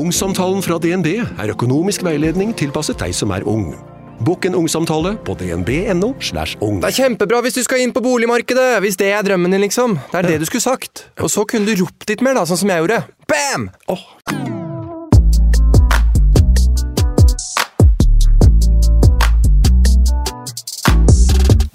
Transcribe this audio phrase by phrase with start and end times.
[0.00, 3.74] Ungsamtalen fra DNB er økonomisk veiledning tilpasset deg som er ung.
[4.24, 6.14] Bokk en ungsamtale på dnb.no.
[6.24, 6.78] slash ung.
[6.80, 9.98] Det er kjempebra hvis du skal inn på boligmarkedet, hvis det er drømmen din, liksom.
[10.08, 11.04] Det er det du skulle sagt.
[11.20, 13.02] Og så kunne du ropt litt mer, da, sånn som jeg gjorde.
[13.28, 13.68] Bam!
[13.92, 14.00] Oh.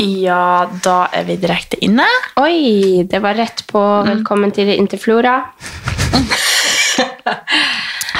[0.02, 2.10] Ja, da er vi direkte inne.
[2.42, 5.44] Oi, det var rett på Velkommen til Interflora.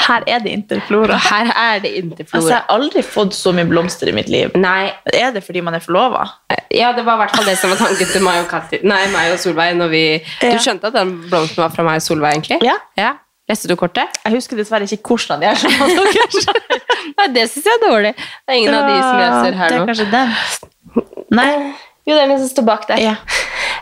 [0.06, 1.16] Her er det Interflora.
[1.26, 2.38] Her er det interflora.
[2.40, 4.52] Altså, jeg har aldri fått så mye blomster i mitt liv.
[4.54, 6.24] Nei, Er det fordi man er forlova?
[6.70, 9.02] ja, det var i hvert fall det som var tanken til meg og, Kati, nei,
[9.12, 9.76] meg og Solveig.
[9.90, 10.02] Vi,
[10.42, 10.52] Ja.
[10.56, 12.58] Du skjønte at den blomsten var fra meg og Solveig, egentlig?
[12.98, 13.12] Ja.
[13.48, 14.10] Leste du kortet?
[14.24, 15.60] Jeg husker dessverre ikke hvordan de er.
[17.16, 18.10] Nei, det syns jeg er dårlig.
[18.18, 19.82] Det er ingen av de som jeg ser her det nå.
[19.82, 20.32] er kanskje den.
[21.38, 21.50] Nei.
[22.06, 23.00] Jo, det er den som står bak der.
[23.02, 23.14] Ja.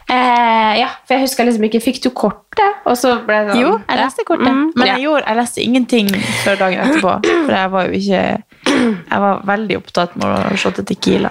[0.05, 2.83] Eh, ja, for jeg huska liksom ikke Fikk du kortet?
[2.85, 4.51] Og så ble det sånn Jo, jeg leste kortet.
[4.53, 4.97] Mm, Men ja.
[4.99, 6.11] jeg, gjorde, jeg leste ingenting
[6.43, 7.15] før dagen etterpå.
[7.31, 8.21] For jeg var jo ikke
[8.69, 11.31] Jeg var veldig opptatt med å shotte Tequila.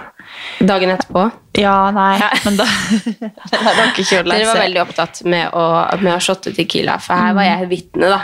[0.65, 1.27] Dagen etterpå.
[1.61, 2.15] Ja, nei,
[2.47, 4.39] men da Jeg rakk ikke å lese.
[4.39, 5.65] Dere var veldig opptatt med å,
[6.01, 8.23] med å shotte Tequila, for her var jeg vitne, da.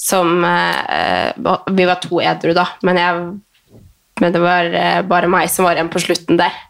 [0.00, 1.32] Som eh,
[1.72, 3.80] Vi var to edru, da, men, jeg,
[4.20, 6.60] men det var eh, bare meg som var igjen på slutten der.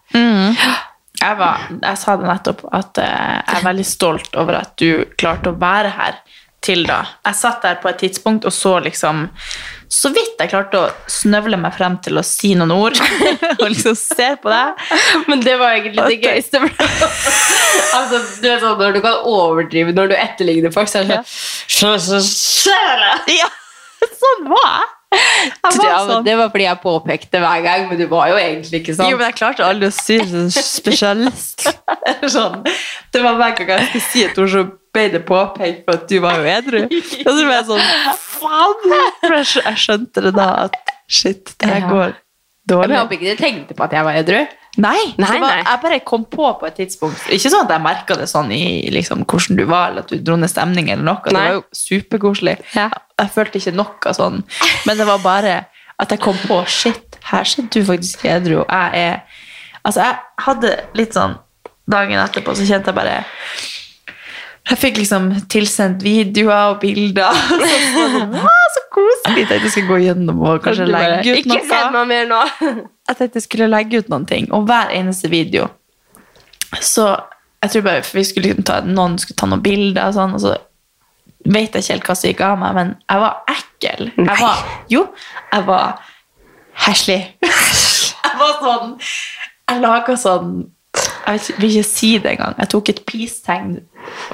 [1.21, 5.05] Jeg, var, jeg sa det nettopp at eh, jeg er veldig stolt over at du
[5.21, 6.21] klarte å være her
[6.65, 7.01] til da.
[7.25, 9.23] Jeg satt der på et tidspunkt og så liksom
[9.91, 13.01] Så vidt jeg klarte å snøvle meg frem til å si noen ord.
[13.61, 14.85] og liksom se på deg.
[15.27, 16.61] Men det var egentlig det gøyeste.
[17.99, 21.21] altså, du vet sånn, Når du kan overdrive når du etterligner folk, så er det
[21.27, 22.23] sånn
[23.35, 23.51] Ja,
[24.23, 24.89] sånn var jeg.
[25.65, 25.87] Var sånn.
[25.89, 29.11] ja, Det var fordi jeg påpekte hver gang, men du var jo egentlig ikke sånn.
[29.11, 31.67] Jo, men jeg klarte aldri å si sånn spesialist.
[32.37, 32.61] Sånn.
[33.13, 34.63] Det var hver gang jeg skulle si et ord, så
[34.95, 36.81] ble det påpekt for at du var jo edru.
[37.27, 37.85] Og så ble jeg sånn
[38.41, 38.97] Faen!
[39.27, 40.79] Jeg skjønte det da at
[41.11, 42.15] shit, det her går
[42.71, 42.95] dårlig.
[42.95, 44.41] jeg håper ikke du tenkte på at jeg var edru.
[44.81, 45.63] Nei, Nei, var, nei.
[45.67, 47.25] jeg bare kom på på et tidspunkt.
[47.35, 48.63] Ikke sånn at jeg merka det sånn i
[48.95, 51.19] liksom, hvordan du var, eller at du dro ned stemning, eller noe.
[51.27, 52.55] Det var jo superkoselig.
[52.79, 52.87] Ja.
[53.21, 54.41] Jeg følte ikke noe sånn.
[54.89, 55.55] Men det var bare
[56.01, 59.47] at jeg kom på shit, her sitter du faktisk edru, og jeg er
[59.81, 61.39] Altså, jeg hadde litt sånn
[61.89, 63.15] Dagen etterpå så kjente jeg bare
[64.71, 67.35] jeg fikk liksom tilsendt videoer og bilder.
[67.59, 69.41] Så, sånn, så koselig!
[69.41, 72.41] Jeg tenkte jeg skulle gå gjennom og kanskje legge ut Ikke send meg mer nå!
[72.61, 75.67] jeg tenkte jeg skulle legge ut noen ting, og hver eneste video.
[76.79, 77.09] Så
[77.65, 80.45] jeg tror bare, vi skulle liksom ta, noen skulle ta noen bilder og sånn, og
[80.45, 80.55] så
[81.45, 84.11] vet jeg ikke helt hva som gikk av meg, men jeg var ekkel.
[84.17, 85.05] Jeg var, jo,
[85.53, 86.03] jeg var
[86.87, 87.21] heslig.
[88.27, 88.93] jeg var sånn,
[89.71, 90.53] jeg laga sånn,
[90.99, 93.79] jeg vil ikke si det engang, jeg tok et peace-tegn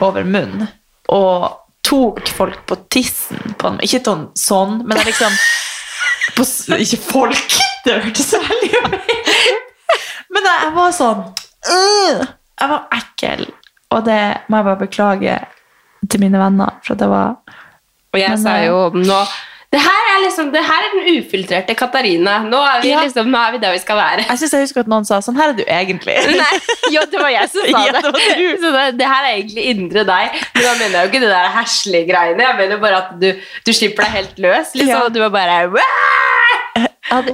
[0.04, 0.68] over munnen,
[1.12, 3.78] og tok folk på tissen på dem.
[3.86, 5.36] ikke sånn, sånn men jeg liksom,
[6.34, 8.96] på, ikke folk, det hørtes så ut.
[10.34, 11.20] Men jeg, jeg var sånn
[11.70, 13.46] øh, Jeg var ekkel.
[13.94, 15.36] Og det må jeg bare beklage
[16.08, 16.78] til mine venner.
[16.86, 17.36] For det var
[18.14, 19.20] Og jeg Men, sa eh, jo nå
[19.74, 22.36] det her, er liksom, det her er den ufiltrerte Katarina.
[22.46, 23.00] Nå er vi, Ja.
[23.02, 24.22] liksom, nå er vi der vi skal være.
[24.28, 26.14] Jeg synes jeg husker at noen sa sånn her er du egentlig.
[26.40, 26.60] Nei,
[26.94, 28.12] jo, det var jeg som sa Ja, det.
[28.14, 28.46] det.
[28.62, 30.38] Så det, det her er egentlig indre deg.
[30.54, 32.46] Men da mener jeg jo ikke det der heslige greiene.
[32.46, 33.28] Jeg mener bare at du,
[33.66, 34.72] du slipper deg helt løs.
[34.78, 35.08] Liksom, Ja.
[35.12, 36.86] Du er bare «Wah!»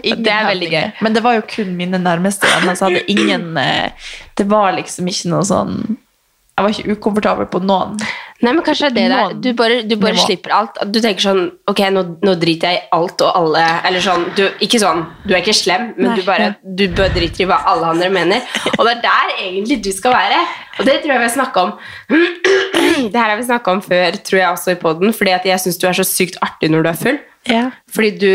[0.03, 0.91] Det er veldig gøy.
[1.05, 3.93] Men det var jo kun mine nærmeste venner, så hadde ingen eh,
[4.37, 7.97] Det var liksom ikke noe sånn Jeg var ikke ukomfortabel på noen.
[8.43, 9.35] Nei, men kanskje det er det der.
[9.39, 10.79] Du bare, du bare slipper alt.
[10.91, 13.63] Du tenker sånn Ok, nå, nå driter jeg i alt og alle.
[13.87, 17.13] Eller sånn du, Ikke sånn, du er ikke slem, men Nei, du bare du bør
[17.15, 18.43] driter i hva alle andre mener.
[18.75, 20.41] Og det er der egentlig du skal være.
[20.81, 21.75] Og det tror jeg vi har snakka om.
[23.13, 25.61] Det her har vi snakka om før, tror jeg også i poden, fordi at jeg
[25.63, 27.19] syns du er så sykt artig når du er full.
[27.93, 28.33] Fordi du,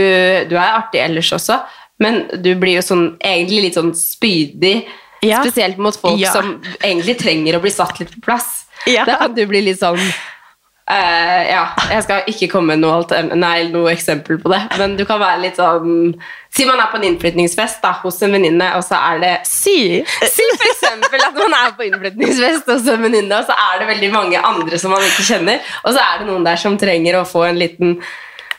[0.52, 1.60] du er artig ellers også,
[2.04, 4.78] men du blir jo sånn egentlig litt sånn spydig.
[5.26, 5.42] Ja.
[5.44, 6.32] Spesielt mot folk Ja.
[6.36, 8.67] som egentlig trenger å bli satt litt på plass.
[8.98, 9.06] Ja.
[9.08, 13.68] Da kan du bli litt sånn uh, Ja, jeg skal ikke komme med noe, nei,
[13.74, 16.14] noe eksempel på det, men du kan være litt sånn
[16.56, 19.80] Si man er på en innflytningsfest da, hos en venninne, og så er det Si!
[20.24, 23.90] Si for eksempel at man er på innflytningsfest hos en venninne, og så er det
[23.92, 27.20] veldig mange andre som man ikke kjenner, og så er det noen der som trenger
[27.20, 28.00] å få en liten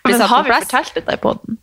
[0.04, 1.58] Men har vi fortalt dette i podden?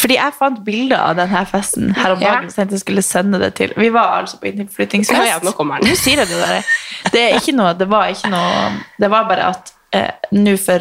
[0.00, 2.34] Fordi jeg fant bilder av denne festen her om Ja.
[2.34, 2.50] dagen.
[2.50, 5.18] Så jeg skulle sende det til Vi var altså på innflyttingsfest.
[5.18, 5.94] Ja, ja, nå.
[5.94, 6.64] Sier jeg det der.
[7.12, 10.80] Det, er ikke noe, det var ikke noe Det var bare at eh, nå for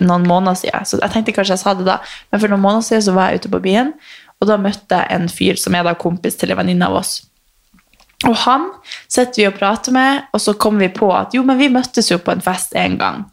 [0.00, 1.98] noen måneder siden Så jeg tenkte kanskje jeg sa det da,
[2.32, 3.92] men for noen måneder siden så var jeg ute på byen,
[4.40, 7.12] og da møtte jeg en fyr som er da kompis til en venninne av oss.
[8.26, 8.70] Og han
[9.08, 12.10] sitter vi og prater med, og så kommer vi på at jo, men vi møttes
[12.10, 13.24] jo på en fest en gang.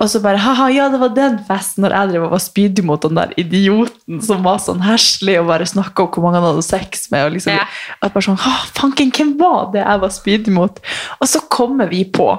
[0.00, 2.84] Og så bare haha, ja, det var den festen når jeg drev og var spydig
[2.88, 6.46] mot den der idioten som var sånn herselig og bare snakka om hvor mange han
[6.48, 7.26] hadde sex med.
[7.26, 7.66] og liksom, Ja.
[8.00, 10.80] at bare sånn, ha, fanken, hvem var det jeg var spydig mot?
[11.20, 12.30] Og så kommer vi på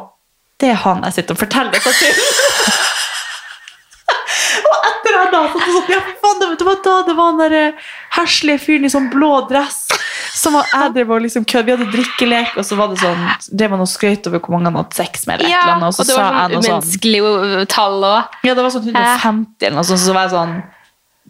[0.62, 2.14] det er han jeg sitter og forteller dette til.
[4.72, 7.54] og etter han da, så sånn, ja, faen, det, var da det var den der
[7.58, 7.74] eh,
[8.18, 9.78] herslige fyren i sånn blå dress
[10.34, 11.68] som var, jeg drev og liksom kødd.
[11.68, 13.24] Vi hadde drikkelek, og så var det sånn,
[13.60, 15.42] drev han og skrøt over hvor mange han hadde sex med.
[15.42, 18.38] eller Ja, eller annet, og så og det var sånn sånn umenneskelig tall òg.
[18.48, 20.56] ja, det var sånn 150 eller noe sånt, så var jeg sånn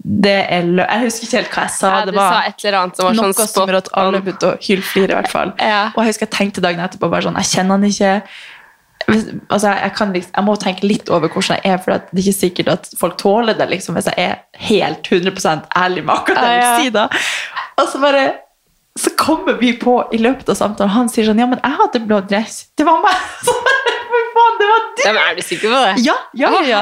[0.01, 1.89] det er lø Jeg husker ikke helt hva jeg sa.
[1.91, 4.55] Ja, det var sa annet som var noe sånn som gjorde at alle begynte å
[4.63, 5.51] hylflire, i hvert fall.
[5.61, 5.83] Ja.
[5.93, 8.13] Og jeg husker jeg tenkte dagen etterpå bare sånn Jeg kjenner han ikke.
[9.11, 12.37] Altså, jeg, liksom, jeg må tenke litt over hvordan jeg er, for det er ikke
[12.37, 14.39] sikkert at folk tåler det liksom, hvis jeg er
[14.69, 16.93] helt 100 ærlig med akkurat det jeg vil si.
[16.97, 17.07] da.
[17.81, 18.25] Og så bare
[18.99, 22.01] så kommer vi på i løpet av samtalen, han sier sånn Ja, men jeg hadde
[22.03, 22.65] blå dress.
[22.77, 23.15] Det var meg!
[23.47, 23.53] Så
[24.11, 25.03] For faen, det var du!
[25.05, 25.93] Ja, men er du sikker på det?
[26.03, 26.81] Ja, ja, ja, ja.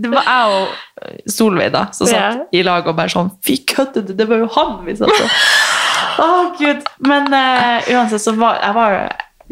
[0.00, 2.46] Det var jeg og eh, Solveig da, som satt Ja.
[2.56, 4.14] i lag og bare sånn Fy, kødder du?
[4.16, 5.36] Det var jo han vi satt og
[6.20, 6.26] Å,
[6.58, 6.88] gud.
[7.06, 8.96] Men uh, uansett, så var jeg var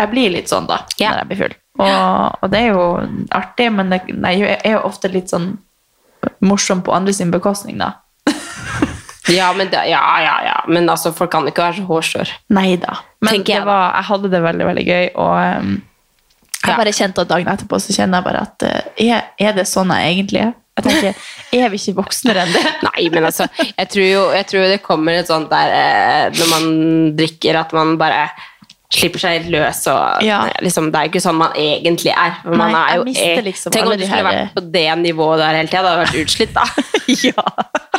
[0.00, 1.12] Jeg blir litt sånn, da, yeah.
[1.12, 1.54] når jeg blir full.
[1.78, 2.82] Og, og det er jo
[3.36, 5.52] artig, men det, jeg er jo ofte litt sånn
[6.44, 7.92] morsom på andre sin bekostning, da.
[9.32, 10.56] Ja, men, det, ja, ja, ja.
[10.68, 12.32] men altså, folk kan ikke være så hårsår.
[12.54, 13.00] Nei da.
[13.24, 15.74] Men jeg var, jeg hadde det veldig, veldig gøy, og um,
[16.58, 19.92] jeg bare kjente at dagen etterpå så kjenner jeg bare at uh, er det sånn
[19.94, 20.54] jeg egentlig er?
[20.78, 21.24] Jeg tenker,
[21.58, 22.64] Er vi ikke voksnere enn det?
[22.88, 26.52] Nei, men altså, jeg tror jo jeg tror det kommer et sånt der uh, når
[26.54, 26.70] man
[27.18, 28.28] drikker, at man bare
[28.92, 29.82] slipper seg løs.
[29.92, 30.48] Og, Ja.
[30.64, 32.38] liksom, det er jo ikke sånn man egentlig er.
[32.44, 35.38] Man Nei, er jeg mister eh, liksom Tenk om du skulle vært på det nivået
[35.42, 35.82] der hele tida.
[35.82, 36.64] Det hadde vært utslitt, da.
[37.28, 37.46] ja.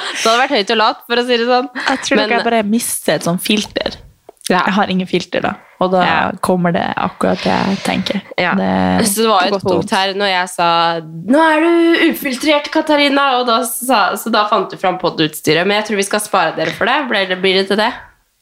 [0.10, 1.70] Det hadde vært høyt og lavt, for å si det sånn.
[1.88, 4.00] Jeg tror Men- jeg bare mister et sånt filter.
[4.50, 4.64] Ja.
[4.66, 6.32] Jeg har ingen filter da, og da Ja.
[6.42, 8.22] kommer det akkurat det jeg tenker.
[8.36, 8.56] Ja.
[8.58, 12.72] Det, så det var jo et punkt her når jeg sa 'Nå er du ufiltrert,
[12.74, 15.68] Katarina', da sa, så da fant du fram podutstyret.
[15.68, 16.98] Men jeg tror vi skal spare dere for det.
[17.08, 17.94] Blir det, blir det til det?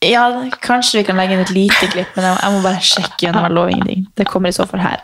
[0.06, 3.48] Ja, kanskje vi kan legge inn et lite klipp, men jeg, må bare sjekke gjennom.
[3.48, 4.04] Jeg lover ingenting.
[4.20, 5.02] Det kommer i så fall her.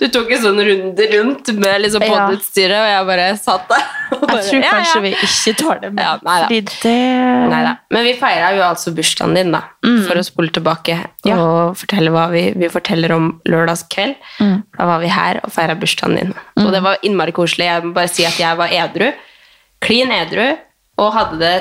[0.00, 3.84] Du tok en sånn runde rundt med liksom podutstyret, og jeg bare satt der.
[4.16, 5.02] Jeg tror kanskje ja.
[5.02, 6.02] vi ikke tar det med.
[6.04, 6.74] Ja, nei da.
[6.82, 6.92] det
[7.50, 7.72] Neida.
[7.90, 9.62] Men vi feira jo altså bursdagen din, da.
[10.06, 11.40] For å spole tilbake Mm.
[11.42, 14.14] Og fortelle hva vi, vi forteller om lørdagskveld.
[14.38, 14.60] Mm.
[14.76, 16.30] Da var vi her og feira bursdagen din.
[16.62, 17.66] Og det var innmari koselig.
[17.66, 19.08] Jeg må bare si at jeg var edru.
[19.82, 20.44] Klin edru.
[21.02, 21.56] Og hadde det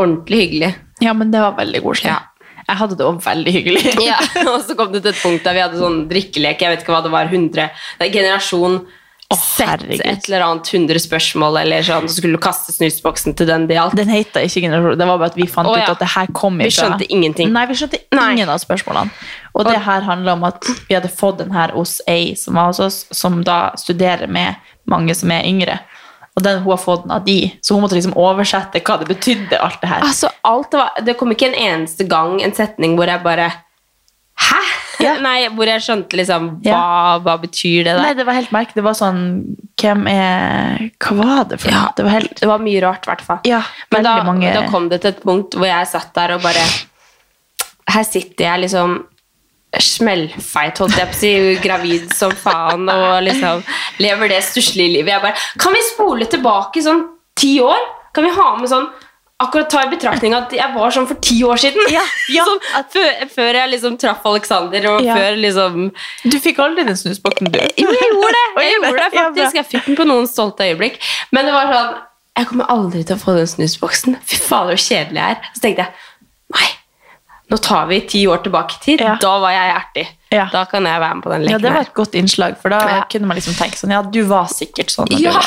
[0.00, 0.74] ordentlig hyggelig.
[1.04, 2.12] Ja, men det var veldig koselig.
[2.14, 2.22] Ja.
[2.64, 3.86] Jeg hadde det også veldig hyggelig.
[4.08, 4.18] Ja,
[4.48, 6.62] og så kom det til et punkt der vi hadde sånn drikkelek.
[6.64, 7.28] Jeg vet ikke hva det var.
[7.28, 12.08] 100, det er generasjon oh, sett et eller annet 100 spørsmål, eller sånn.
[12.08, 13.98] Så skulle du kaste snusboksen til den det gjaldt.
[14.00, 15.00] Den heter ikke generasjon.
[15.00, 15.84] Det var bare at vi fant oh, ja.
[15.84, 17.52] ut at det her kom Vi skjønte ingenting.
[17.54, 18.28] Nei, vi skjønte Nei.
[18.38, 19.12] ingen av spørsmålene.
[19.54, 22.72] Og det her handler om at vi hadde fått den her hos ei som var
[22.72, 24.56] hos oss, som da studerer med
[24.90, 25.78] mange som er yngre.
[26.34, 29.06] Og den, hun har fått den av de, så hun måtte liksom oversette hva det
[29.06, 30.02] betydde, alt det her.
[30.02, 33.52] Altså, alt det, var, det kom ikke en eneste gang en setning hvor jeg bare
[34.34, 34.58] Hæ?
[34.98, 35.12] Ja.
[35.22, 37.18] Nei, hvor jeg skjønte liksom Hva, Ja.
[37.22, 38.00] hva betyr det der?
[38.02, 38.74] Nei, det var helt merkelig.
[38.80, 39.20] Det var sånn
[39.78, 41.78] Hvem er Hva var det for noe?
[41.84, 43.38] Ja, Det var helt det var mye rart, i hvert fall.
[43.46, 43.60] Ja,
[43.94, 46.66] Men da, mange da kom det til et punkt hvor jeg satt der og bare
[47.94, 49.04] Her sitter jeg liksom
[49.82, 51.32] smellfeit, holdt jeg på å si,
[51.64, 53.62] gravid som faen, og liksom
[53.98, 55.14] lever det stusslige livet.
[55.14, 57.80] Jeg bare Kan vi spole tilbake sånn ti år?
[58.14, 58.86] Kan vi ha med sånn
[59.42, 61.82] Akkurat ta i betraktning at jeg var sånn for ti år siden.
[61.90, 62.44] Ja, ja.
[62.48, 62.60] Sånn,
[62.92, 65.16] før, før jeg liksom traff Alexander, og Ja.
[65.18, 65.90] før liksom
[66.22, 67.58] Du fikk aldri den snusboksen, du.
[67.76, 68.44] Jo, jeg gjorde det!
[68.62, 69.58] Jeg gjorde det faktisk.
[69.58, 71.00] Jeg fikk den på noen stolte øyeblikk.
[71.34, 71.90] Men det var sånn
[72.38, 74.16] Jeg kommer aldri til å få den snusboksen.
[74.22, 75.50] Fy fader, så kjedelig jeg er.
[75.58, 75.92] Så tenkte jeg
[76.54, 76.70] nei,
[77.50, 79.00] nå tar vi ti år tilbake i tid.
[79.04, 79.16] Ja.
[79.20, 80.06] Da var jeg ertig.
[80.32, 80.48] Ja.
[80.52, 81.52] Da kan jeg være med på den leken.
[81.52, 83.04] Ja, det var et godt innslag, for da Ja.
[83.10, 85.06] kunne man liksom tenke sånn Ja, du var sikkert sånn.
[85.20, 85.40] Ja.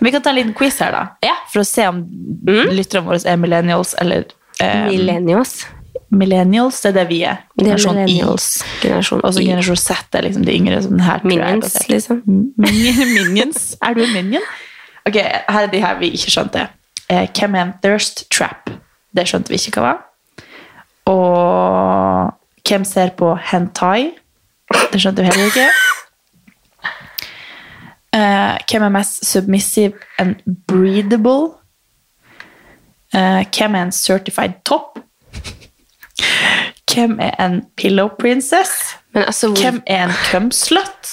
[0.00, 1.06] Vi kan ta en liten quiz her, da.
[1.24, 1.34] Ja.
[1.50, 2.04] For å se om
[2.46, 4.24] lytterne våre er millennials eller
[4.60, 5.64] eh, Millennials.
[6.10, 7.38] Millennials er det vi er.
[7.56, 8.04] Det er Generasjon Y.
[8.04, 8.46] millennials.
[8.82, 10.78] Generasjon Og så generasjon Z er liksom de yngre.
[10.82, 12.22] Sånn her, minions, jeg liksom.
[12.56, 13.76] Minion- Minions.
[13.82, 14.42] Er du en minion?
[15.06, 16.68] Ok, her er de her vi ikke skjønte.
[17.10, 18.70] Eh, hvem er en thirst trap?
[19.14, 19.98] Det skjønte vi ikke hva var.
[21.08, 22.32] Og
[22.68, 24.10] hvem ser på hentai?
[24.92, 25.68] Det skjønte du heller ikke.
[28.08, 30.36] Uh, hvem er mest submissive and
[30.68, 31.54] breathable?
[33.14, 34.98] Uh, hvem er en certified top?
[36.92, 38.96] Hvem er en pillow princess?
[39.14, 41.12] Men altså, hvor, Hvem er en cumslut?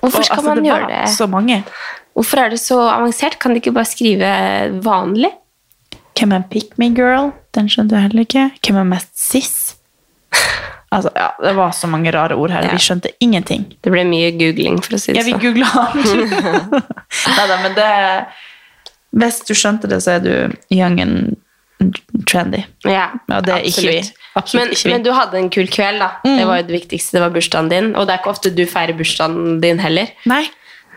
[0.00, 1.08] hvorfor Og, skal altså, man det gjøre det?
[1.16, 1.64] Så mange.
[2.12, 3.38] Hvorfor er det så avansert?
[3.38, 4.28] Kan de ikke bare skrive
[4.84, 5.30] vanlig?
[6.18, 7.32] Hvem er en pick me girl?
[7.58, 8.44] Den skjønte jeg heller ikke.
[8.68, 9.54] Hvem er mest cis?
[10.94, 12.64] Altså, ja, det var så mange rare ord her.
[12.64, 12.72] Ja.
[12.72, 13.66] Vi skjønte ingenting.
[13.84, 15.42] Det ble mye googling, for å si Ja, det vi sånn.
[15.42, 16.78] googla alt.
[17.36, 17.88] Neida, men det
[19.18, 20.32] Hvis du skjønte det, så er du
[20.72, 21.36] young and
[22.28, 22.62] trendy.
[22.88, 23.98] Ja, og det er ikke vi.
[24.00, 24.24] absolutt.
[24.38, 24.88] Absolutt men, ikke vi.
[24.90, 24.94] Mm.
[24.96, 26.08] men du hadde en kul kveld, da.
[26.24, 27.16] Det var jo det viktigste.
[27.16, 27.90] Det var bursdagen din.
[27.96, 30.10] Og det er ikke ofte du feirer bursdagen din heller.
[30.30, 30.44] Nei,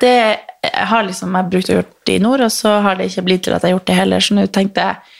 [0.02, 0.14] det
[0.62, 3.24] jeg har liksom jeg brukt å gjøre det i nord, og så har det ikke
[3.26, 4.22] blitt til at jeg har gjort det heller.
[4.24, 5.11] Så nå tenkte jeg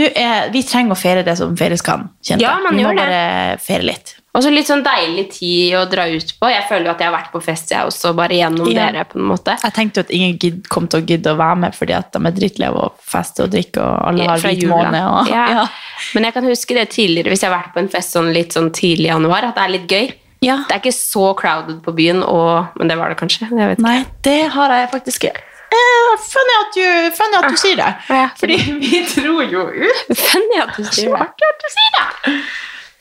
[0.00, 2.08] er, Vi trenger å feire det som feires kan.
[2.24, 3.06] kjente Ja, gjør man vi må gjør det.
[3.06, 4.14] bare feire litt.
[4.34, 6.48] Og så litt sånn deilig tid å dra ut på.
[6.48, 8.86] Jeg føler jo at jeg har vært på fest, jeg også, bare gjennom Ja.
[8.90, 9.58] dere, på en måte.
[9.62, 12.18] Jeg tenkte jo at ingen kom til å gidde å være med fordi at de
[12.24, 14.74] er drittleve å feste og drikke, og alle har hvit jula.
[14.88, 15.02] måne.
[15.20, 15.46] Og, ja.
[15.58, 15.66] ja.
[16.14, 18.52] Men jeg kan huske det tidligere, hvis jeg har vært på en fest sånn litt
[18.56, 20.12] sånn tidlig i januar, at det er litt gøy.
[20.40, 20.56] Ja.
[20.66, 23.46] Det er ikke så crowded på byen, og, men det var det kanskje.
[23.52, 23.78] Jeg vet.
[23.84, 25.36] Nei, det har jeg faktisk ikke.
[25.72, 27.92] Eh, funny, at du, funny at du sier det.
[28.12, 28.26] Ja.
[28.36, 30.12] Fordi vi dro jo ut.
[30.18, 31.24] Funny at du sier det.
[31.24, 32.36] artig at du sier det.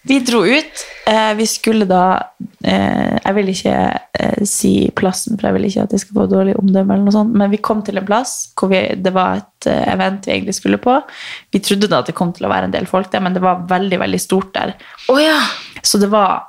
[0.02, 0.86] Vi dro ut.
[1.06, 2.34] Eh, vi skulle da
[2.66, 3.76] eh, Jeg vil ikke
[4.20, 7.14] eh, si plassen, for jeg vil ikke at jeg skal få dårlig omdømme, eller noe
[7.14, 10.58] sånt, men vi kom til en plass hvor vi, det var et event vi egentlig
[10.58, 10.96] skulle på.
[11.54, 13.44] Vi trodde da at det kom til å være en del folk der, men det
[13.46, 14.74] var veldig veldig stort der.
[15.12, 15.38] Oh, ja.
[15.84, 16.48] Så det var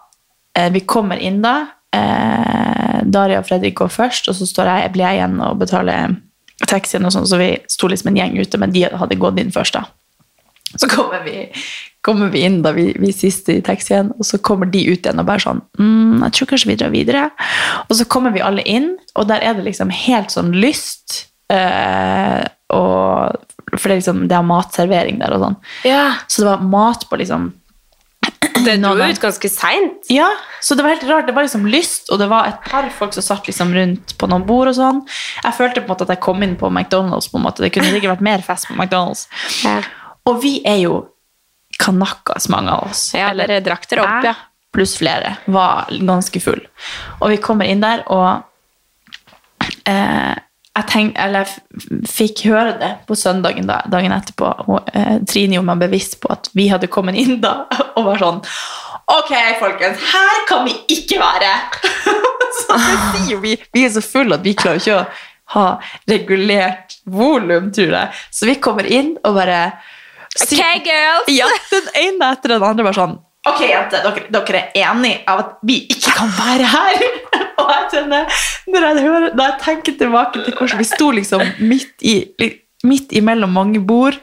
[0.72, 1.54] Vi kommer inn da.
[1.92, 6.16] Eh, Daria og Fredrik går først, og så står jeg, blir jeg igjen og betaler
[6.68, 7.04] taxien.
[7.04, 9.74] og sånn, Så vi sto liksom en gjeng ute, men de hadde gått inn først.
[9.74, 9.84] da.
[10.76, 11.50] Så kommer vi,
[12.00, 15.20] kommer vi inn, da vi, vi siste i taxien, og så kommer de ut igjen
[15.20, 17.26] og bare sånn mm, Jeg tror kanskje vi drar videre.
[17.88, 21.26] Og så kommer vi alle inn, og der er det liksom helt sånn lyst.
[21.52, 22.40] Eh,
[22.72, 23.36] og,
[23.74, 25.58] for det er liksom, det er matservering der og sånn.
[25.84, 26.06] ja.
[26.26, 27.50] Så det var mat på liksom
[28.64, 30.06] Det dro ut ganske seint.
[30.12, 30.28] ja,
[30.60, 31.26] så det var helt rart.
[31.26, 34.28] Det var liksom lyst, og det var et par folk som satt liksom rundt på
[34.30, 35.00] noen bord og sånn.
[35.42, 37.30] Jeg følte på en måte at jeg kom inn på McDonald's.
[37.32, 37.64] på en måte.
[37.64, 39.26] Det kunne sikkert vært mer fest på McDonald's.
[39.66, 39.80] Ja.
[40.28, 41.08] Og vi er jo
[41.82, 43.08] kanakkas, mange av oss.
[43.16, 44.34] Ja, dere drakk dere opp, ja.
[44.72, 45.36] Pluss flere.
[45.50, 46.60] Var ganske full.
[47.20, 48.44] Og vi kommer inn der, og
[49.90, 50.36] eh,
[50.72, 54.48] jeg tenk, eller jeg fikk høre det på søndagen da, dagen etterpå.
[54.64, 58.22] Og, eh, Trine gjorde meg bevisst på at vi hadde kommet inn da og var
[58.22, 58.40] sånn
[59.12, 61.50] Ok, folkens, her kan vi ikke være!
[62.62, 63.56] så det sier vi.
[63.74, 65.02] Vi er så fulle at vi klarer ikke å
[65.52, 65.66] ha
[66.08, 68.22] regulert volum, tror jeg.
[68.32, 69.58] Så vi kommer inn og bare
[70.40, 71.28] Ok, girls!
[71.28, 73.18] ja, den ene etter den andre bare sånn
[73.48, 77.00] Ok, jenter, dere, dere er enige av at vi ikke kan være her?
[77.62, 78.36] Og jeg kjenner,
[78.70, 82.14] når jeg, hører, når jeg tenker tilbake til hvordan vi sto liksom midt, i,
[82.86, 84.18] midt imellom mange bord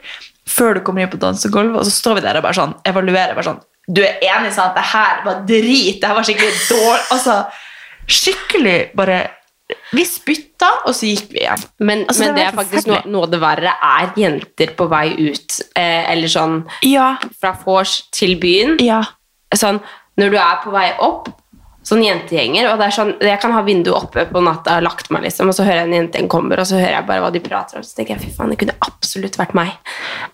[0.50, 3.36] før du kommer inn på dansegulvet, og så står vi der og bare sånn, evaluerer.
[3.36, 4.74] bare sånn, Du er enig sant?
[4.74, 7.04] det her var drit, det her var skikkelig dårlig.
[7.14, 7.36] Altså,
[8.10, 9.20] skikkelig bare
[9.92, 11.64] Vi spytta, og så gikk vi igjen.
[11.78, 14.88] Men, Altså, men det det er faktisk noe, noe av det verre er jenter på
[14.90, 18.78] vei ut, eh, eller sånn Ja, fra vors til byen.
[18.80, 19.02] ja.
[19.54, 19.80] Sånn,
[20.16, 21.28] når du er på vei opp,
[21.82, 25.08] sånn jentegjenger, og det er sånn, jeg kan ha vinduet oppe på natta og lagt
[25.10, 27.32] meg, liksom, og så hører jeg en jentegjeng kommer, og så hører jeg bare hva
[27.34, 29.72] de prater om, så tenker jeg, fy faen, det kunne absolutt vært meg.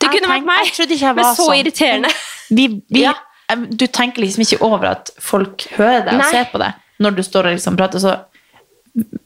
[0.02, 0.72] Det kunne vært meg!
[0.74, 1.56] jeg jeg Men så sånn.
[1.62, 2.10] irriterende.
[2.50, 3.14] vi, vi, Ja.
[3.54, 6.30] Du tenker liksom ikke over at folk hører deg og Nei.
[6.32, 8.02] ser på deg når du står og liksom prater.
[8.02, 8.10] Så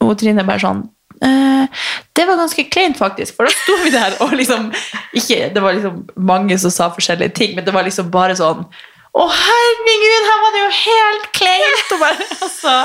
[0.01, 0.81] og Trine bare sånn
[1.21, 1.81] «Eh,
[2.17, 3.35] Det var ganske kleint, faktisk.
[3.37, 4.71] For da sto vi der og liksom
[5.13, 8.65] ikke, Det var liksom mange som sa forskjellige ting, men det var liksom bare sånn
[9.11, 11.95] Å, herregud, her var det jo helt kleint!
[11.95, 12.75] Og bare altså,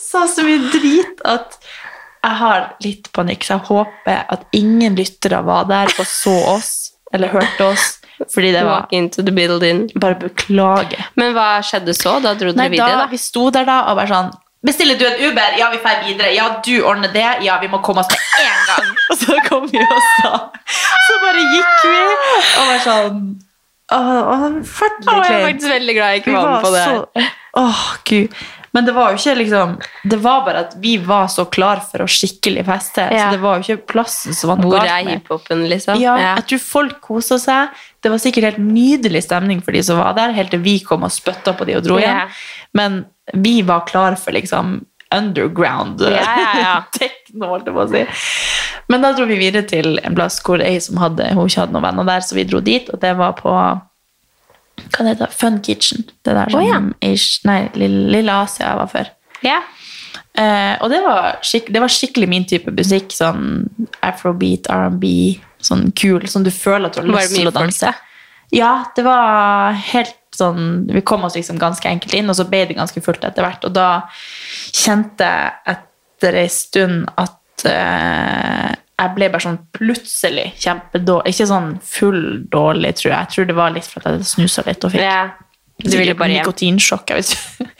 [0.00, 1.58] sa så mye drit at
[2.24, 6.70] jeg har litt panikk, så jeg håper at ingen lyttere var der og så oss
[7.12, 7.98] eller hørte oss.
[8.32, 9.34] Fordi det var into the
[10.00, 10.96] bare beklage.
[11.16, 12.20] Men hva skjedde så?
[12.22, 13.10] Da dro dere videre, da, da?
[13.10, 14.32] vi sto der da og bare sånn
[14.64, 15.56] Bestiller du en Uber?
[15.58, 16.30] Ja, vi drar videre.
[16.34, 17.26] Ja, du ordner det.
[17.44, 18.92] Ja, vi må komme oss med en gang.
[19.10, 20.30] og så kom vi og sa
[21.08, 23.24] Så bare gikk vi og var sånn
[23.92, 26.94] Åh, forferdelig jeg er faktisk veldig glad jeg ikke var med på det her.
[26.94, 27.26] så
[27.60, 28.38] Åh, gud.
[28.74, 29.74] Men det var jo ikke liksom
[30.10, 33.04] Det var bare at vi var så klar for å skikkelig feste.
[33.12, 33.28] Ja.
[33.28, 35.20] Så det var jo ikke plassen som var noe Hvor er med.
[35.20, 36.00] hiphopen, liksom?
[36.02, 36.32] Ja, Ja.
[36.40, 37.84] jeg tror folk kosa seg.
[38.04, 41.06] Det var sikkert helt nydelig stemning for de som var der, helt til vi kom
[41.06, 42.24] og spytta på de og dro hjem.
[42.24, 42.26] Ja.
[42.76, 44.82] Men vi var klar for liksom
[45.14, 46.74] underground Ja, ja, ja.
[46.98, 48.04] tekno, holdt jeg på å si.
[48.92, 51.76] Men da dro vi videre til en plass hvor ei som hadde, hun ikke hadde
[51.76, 55.60] noen venner der, så vi dro dit, og det var på hva det heter Fun
[55.64, 56.04] Kitchen.
[56.26, 56.80] Det der som oh, ja.
[57.06, 59.10] Asia- nei, Lille, Lille Asia var før.
[59.46, 59.60] Ja.
[60.34, 63.14] Eh, og det var, det var skikkelig min type musikk.
[63.14, 63.64] Sånn
[64.04, 65.06] afrobeat, R&B,
[65.64, 67.94] sånn kul, sånn du føler at du har lyst til å danse.
[68.54, 72.64] Ja, det var helt sånn Vi kom oss liksom ganske enkelt inn, og så ble
[72.66, 73.64] det ganske fullt etter hvert.
[73.68, 73.88] Og da
[74.74, 81.34] kjente jeg etter ei stund at uh, jeg ble bare sånn plutselig kjempedårlig.
[81.34, 83.18] Ikke sånn full dårlig, tror jeg.
[83.20, 85.24] Jeg tror det var litt for at jeg snusa litt og fikk Ja.
[85.82, 87.10] Nikotinsjokk.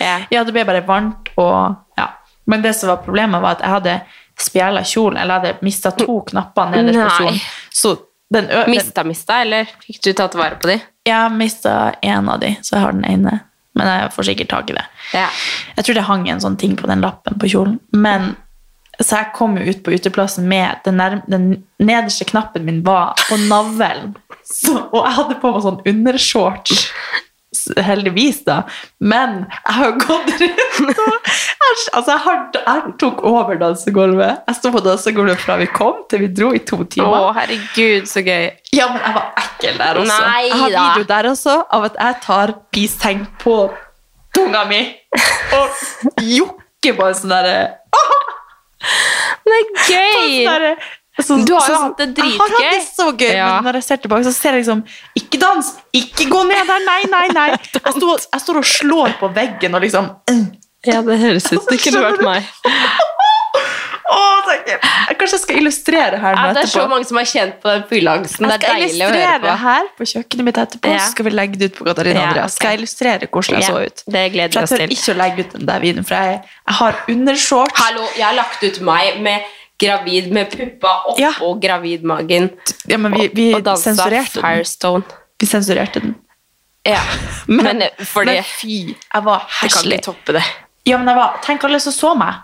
[0.00, 0.16] Ja.
[0.34, 2.08] ja, det ble bare varmt og ja.
[2.50, 3.94] Men det som var problemet, var at jeg hadde
[4.40, 7.40] spjæla kjolen, eller jeg hadde mista to knapper nederst på kjolen.
[7.74, 7.96] Så
[8.34, 10.80] den ø Mista, mista, eller fikk du tatt vare på de?
[11.04, 13.40] jeg mista én av de, så jeg har den ene.
[13.74, 14.84] Men jeg får sikkert tak i det.
[15.12, 15.26] Ja.
[15.76, 17.80] Jeg tror det hang en sånn ting på den lappen på kjolen.
[17.90, 18.36] Men
[19.00, 21.48] så jeg kom jo ut på uteplassen med den, den
[21.82, 24.14] nederste knappen min var på navlen.
[24.46, 26.86] Så, og jeg hadde på meg sånn undershorts.
[27.86, 28.62] Heldigvis, da.
[29.00, 31.30] Men jeg har gått rundt og
[31.94, 34.42] altså, jeg, har, jeg tok over dansegulvet.
[34.48, 37.28] Jeg sto på dansegulvet fra vi kom til vi dro i to timer.
[37.28, 38.50] Å, herregud, så gøy.
[38.74, 40.18] Ja, men jeg var ekkel der også.
[40.26, 43.56] Nei jeg har video der også av at jeg tar peace-tegn på
[44.34, 44.82] tunga mi
[45.54, 47.58] og jokker på en sånn derre
[49.44, 50.12] Det er gøy!
[50.12, 50.76] sånn derre-
[51.22, 52.32] sånn- Du har jo hatt det dritgøy.
[52.32, 53.60] Jeg har hatt det så gøy, Ja.
[53.60, 54.84] men når jeg ser tilbake, så ser jeg liksom
[55.16, 55.72] Ikke dans!
[55.94, 56.80] Ikke gå ned der!
[56.86, 57.48] Nei, nei, nei!
[57.84, 60.10] Jeg står, jeg står og slår på veggen og liksom
[60.84, 62.44] Ja, det høres ut som det kunne vært meg.
[64.04, 65.16] Å, tenker jeg.
[65.18, 66.90] Kanskje jeg skal illustrere her nå Ja, det er så etterpå.
[66.92, 68.46] mange som har kjent på den fylleangsten.
[68.50, 69.24] Det er deilig å høre på.
[69.24, 70.98] Jeg skal illustrere her på kjøkkenet mitt etterpå, Ja.
[70.98, 72.52] så skal vi legge det ut på Katarina Ja, Andreas.
[72.52, 72.56] ok.
[72.58, 74.02] Skal jeg illustrere hvordan jeg Ja, så ut?
[74.06, 74.96] det gleder jeg oss oss jeg tør til.
[74.98, 77.80] ikke å legge ut den der videoen, for jeg, jeg har undershorts.
[77.80, 79.40] Hallo, jeg har lagt ut meg med
[79.80, 81.32] gravid med puppa oppå Ja.
[81.60, 82.50] gravidmagen
[82.86, 84.42] Ja, men vi, vi, og dansa sensurerte den.
[84.42, 85.02] Firestone.
[85.40, 86.14] vi sensurerte den.
[86.84, 87.00] Ja,
[87.46, 90.02] men, fordi men fy, jeg var heslig.
[90.04, 90.44] toppe det.
[90.84, 92.42] Ja, men jeg var, tenk alle som så meg.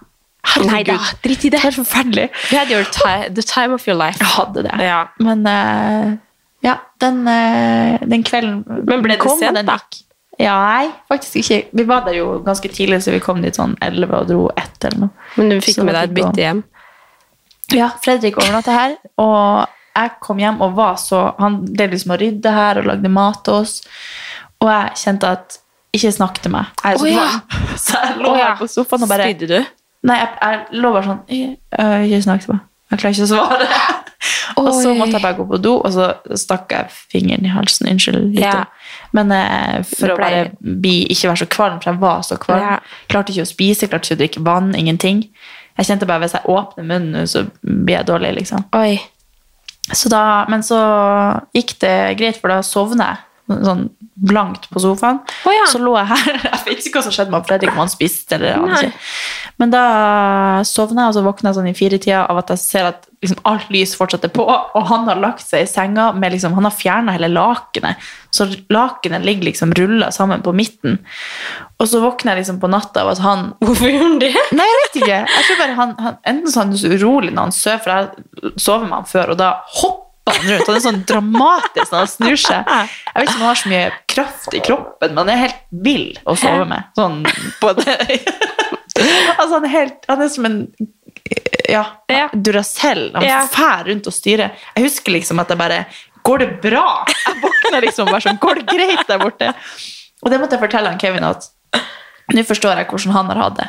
[0.65, 1.21] Nei da, Herregud.
[1.23, 1.59] drit i det.
[1.61, 2.29] Det er forferdelig.
[2.51, 4.17] You had your time, the time of your life.
[4.19, 4.73] Jeg hadde det.
[4.81, 5.03] Ja.
[5.21, 6.15] Men uh,
[6.65, 9.77] ja, den, uh, den kvelden Men ble det kom, og sent, da?
[10.41, 11.59] Ja, nei, faktisk ikke.
[11.77, 14.89] Vi var der jo ganske tidlig, så vi kom dit sånn 11 og dro 1
[14.89, 15.29] eller noe.
[15.37, 16.63] Men du fikk Så med deg et bytte hjem.
[17.77, 22.21] Ja, Fredrik overnatta her, og jeg kom hjem og var så Han drev liksom og
[22.23, 23.81] rydde her og lagde mat til oss,
[24.61, 25.59] og jeg kjente at
[25.93, 26.69] Ikke snakk til meg.
[26.85, 27.29] Jeg er så oh, ja.
[27.85, 28.45] Så jeg lå ja.
[28.45, 29.73] her på sofaen og bare Spydde du?
[30.07, 32.61] Nei, jeg, jeg lå bare sånn «Øh, øh, Ikke snakk til meg.
[32.91, 33.67] Jeg klarer ikke å svare.
[34.61, 37.87] og så måtte jeg bare gå på do, og så stakk jeg fingeren i halsen.
[37.91, 38.39] Unnskyld.
[38.39, 38.65] Ja.
[39.17, 42.65] Men eh, for å bare bli, ikke være så kvalm, for jeg var så kvalm.
[42.65, 43.05] Ja.
[43.13, 45.23] Klarte ikke å spise, klarte ikke å drikke vann, ingenting.
[45.81, 48.67] Jeg kjente bare hvis jeg åpner munnen så blir jeg dårlig, liksom.
[48.77, 48.99] Oi.
[49.97, 50.79] Så da, men så
[51.57, 53.30] gikk det greit, for da sovner jeg
[53.67, 53.89] sånn
[54.21, 55.21] blankt på sofaen.
[55.49, 55.67] Oh, ja.
[55.71, 56.41] Så lå jeg her.
[56.51, 58.91] Jeg vet ikke hva som skjedde med Fredrik, om han spiste eller noe.
[59.61, 59.85] Men da
[60.69, 63.41] sovna jeg, og så våkna jeg sånn i firetida av at jeg ser at liksom
[63.49, 66.65] alt lys fortsatt er på, og han har lagt seg i senga med liksom, Han
[66.65, 68.01] har fjerna hele lakenet,
[68.33, 70.97] så lakenet ligger liksom rulla sammen på midten.
[71.77, 74.33] Og så våkner jeg liksom på natta av at han Hvorfor gjorde han det?
[74.57, 75.19] Nei, jeg vet ikke.
[75.25, 77.97] Jeg tror bare han, han, enten så er han så urolig når han sover, for
[77.97, 80.67] jeg sover med han før, og da hopper han rundt.
[80.71, 82.71] Han er sånn dramatisk når han snur seg.
[82.75, 85.61] Jeg vet ikke om han har så mye kraft i kroppen, men han er helt
[85.71, 86.85] vill å sove med.
[86.99, 87.21] Sånn
[87.61, 87.99] på det.
[89.01, 90.57] Altså, han er helt Han er som en
[91.71, 92.27] ja, Ja.
[92.35, 93.07] Duracell.
[93.15, 93.47] Han Ja.
[93.49, 94.51] fær rundt og styrer.
[94.77, 95.87] Jeg husker liksom at jeg bare
[96.27, 97.07] Går det bra?
[97.07, 99.55] Jeg våkner liksom bare sånn Går det greit der borte?
[100.23, 101.49] Og det måtte jeg fortelle han Kevin at
[102.35, 103.69] nå forstår jeg hvordan han har hatt det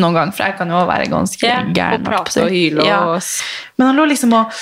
[0.00, 2.06] noen gang, for jeg kan jo også være ganske Ja, gæren.
[2.08, 2.40] og å si.
[2.40, 3.20] prate og hyle og Ja.
[3.78, 4.52] Men han lå liksom og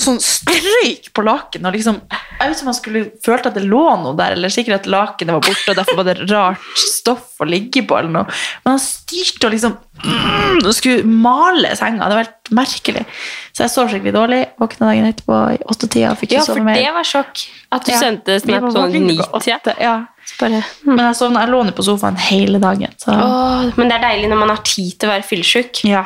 [0.00, 3.64] sånn strøyk på laken og liksom Jeg vet ikke om han skulle følt at det
[3.68, 7.40] lå noe der, eller sikkert at lakenet var borte, og derfor var det rart stoff
[7.40, 8.24] å ligge på, eller noe.
[8.64, 12.08] Men han styrte og liksom mm, og skulle male senga.
[12.08, 13.04] Det var helt merkelig.
[13.52, 14.40] Så jeg sov skikkelig dårlig.
[14.60, 16.80] Våkna dagen etterpå i åttetida og fikk Ja, ikke for sove mer.
[16.80, 17.44] det var sjokk.
[17.70, 17.98] At du Ja.
[18.00, 18.92] sendte snap sånn
[19.30, 19.94] klokka Ja.
[20.38, 22.94] Bare, Men jeg sovna, jeg lå ned på sofaen hele dagen.
[22.96, 25.84] Så Åh, men det er deilig når man har tid til å være fyllesyk.
[25.84, 26.04] ja,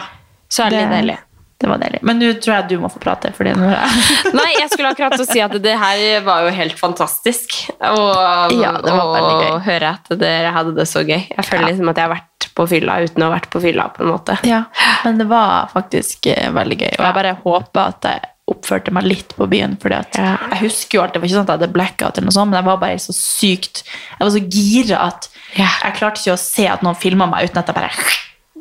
[0.49, 1.19] Så er det, litt deilig.
[1.61, 2.01] Det var deilig.
[2.03, 3.31] Men nå tror jeg du må få prate.
[3.31, 3.55] Jeg
[4.39, 7.55] Nei, jeg skulle akkurat si at det her var jo helt fantastisk.
[7.79, 9.51] Og, Ja, det var veldig gøy.
[9.55, 11.23] å høre at dere hadde det så gøy.
[11.31, 11.71] Jeg føler Ja.
[11.73, 13.89] liksom at jeg har vært på fylla uten å ha vært på fylla.
[13.95, 14.37] på en måte.
[14.47, 14.65] Ja,
[15.05, 16.93] men det var faktisk eh, veldig gøy.
[16.99, 19.79] Og jeg bare håper at jeg oppførte meg litt på byen.
[19.81, 20.37] Fordi at Ja.
[20.53, 22.51] Jeg husker jo alt, det var ikke sånn at jeg hadde blackout, eller noe sånt,
[22.51, 25.71] men jeg var bare så sykt Jeg var så gira at Ja.
[25.85, 27.91] jeg klarte ikke å se at noen filma meg uten at jeg bare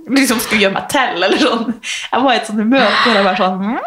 [0.09, 1.23] liksom skulle gjøre meg til.
[1.23, 1.73] eller sånn.
[2.11, 3.79] Jeg var i et sånt humør hvor jeg bare sånn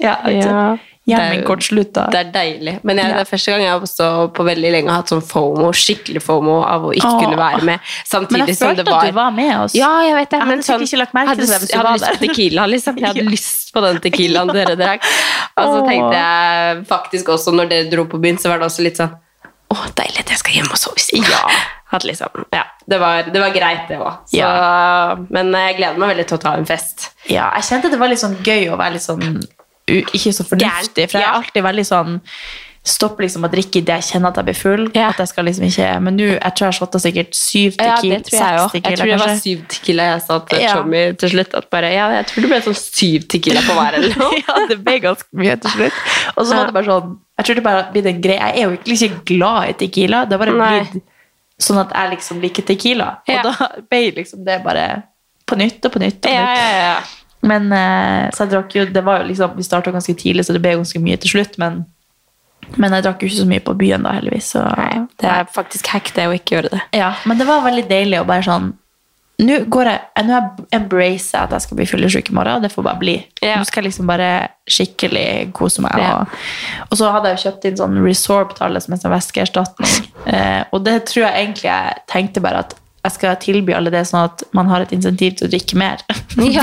[0.00, 0.48] ja, vet ikke.
[0.48, 0.70] Ja.
[1.10, 2.02] Hjernen Det er kortslutta.
[2.12, 2.72] Det er deilig.
[2.84, 3.14] Men jeg, Ja.
[3.18, 6.58] det er første gang jeg har også på veldig lenge hatt sånn FOMO, skikkelig FOMO
[6.64, 7.18] av å ikke Åh.
[7.24, 7.80] kunne være med.
[7.80, 9.74] Men Samtidig jeg som det var at du var med oss.
[9.74, 10.38] Ja, jeg vet det.
[10.38, 11.88] Jeg men hadde sikkert ikke lagt merke jeg hadde, til det hvis du jeg hadde
[11.90, 12.96] var lyst på tequila, liksom.
[13.00, 13.30] Jeg hadde Ja.
[13.30, 15.02] lyst på den tequilaen dere drakk.
[15.56, 18.82] Og så tenkte jeg faktisk også, når dere dro på byen, så var det også
[18.86, 19.10] litt sånn
[19.70, 21.20] Å, deilig at jeg skal hjem og sove i.
[21.26, 21.42] Ja.
[21.92, 24.20] At liksom, ja, det var, det var greit, det òg.
[24.36, 25.16] Ja.
[25.30, 27.10] Men jeg gleder meg veldig til å ta en fest.
[27.26, 29.24] Ja, jeg kjente det var litt sånn gøy å være litt sånn
[29.90, 31.36] u- ikke så fornuftig, for jeg er Ja.
[31.42, 32.20] alltid veldig sånn
[32.82, 34.84] Stopp liksom å drikke idet jeg kjenner at jeg blir full.
[34.96, 35.10] Ja.
[35.10, 37.96] At jeg skal liksom ikke Men nå, jeg tror jeg har shotta sikkert syv Ja,
[37.98, 38.70] tequila, det tror jeg òg.
[38.70, 40.74] seks Jeg tror det var syv tequila jeg sa til Ja.
[40.78, 41.54] Tommy til slutt.
[41.60, 44.32] At bare, ja, jeg tror det ble sånn syv tequila på hver eller noe.
[44.48, 45.92] ja, det ble ganske mye til slutt.
[46.38, 48.40] Og så var det bare sånn Jeg tror det bare blir blitt en greie.
[48.40, 50.24] Jeg er jo egentlig ikke glad i tequila.
[50.24, 51.02] Det har bare blitt
[51.60, 53.10] sånn at jeg liksom liker tequila.
[53.28, 53.40] Ja.
[53.44, 54.88] Og da ble liksom det bare
[55.46, 56.20] på nytt og på nytt.
[56.24, 56.76] Og på Ja, nytt.
[56.80, 56.98] ja.
[57.42, 60.52] Men eh, så jeg drakk jo, det var jo liksom, Vi starta ganske tidlig, så
[60.52, 61.54] det ble ganske mye til slutt.
[61.62, 61.78] Men,
[62.76, 64.50] men jeg drakk jo ikke så mye på byen da, heldigvis.
[64.54, 66.82] Så, Nei, det er faktisk hekt det å ikke gjøre det.
[67.00, 68.72] ja, men det var veldig deilig å bare sånn
[69.40, 72.58] Nå går jeg, nå har jeg at jeg skal bli fyllesyk i morgen.
[72.58, 73.16] og Det får bare bli.
[73.40, 73.56] Ja.
[73.60, 74.30] Nå skal jeg liksom bare
[74.70, 75.96] skikkelig kose meg.
[76.02, 76.18] Ja.
[76.20, 79.98] Og, og så hadde jeg jo kjøpt inn sånn Resorb-tallet som en sånn væskeerstatning.
[80.30, 84.02] Eh, og det tror jeg egentlig jeg tenkte bare at jeg skal tilby alle det
[84.08, 86.02] sånn at man har et insentiv til å drikke mer.
[86.40, 86.62] Ja.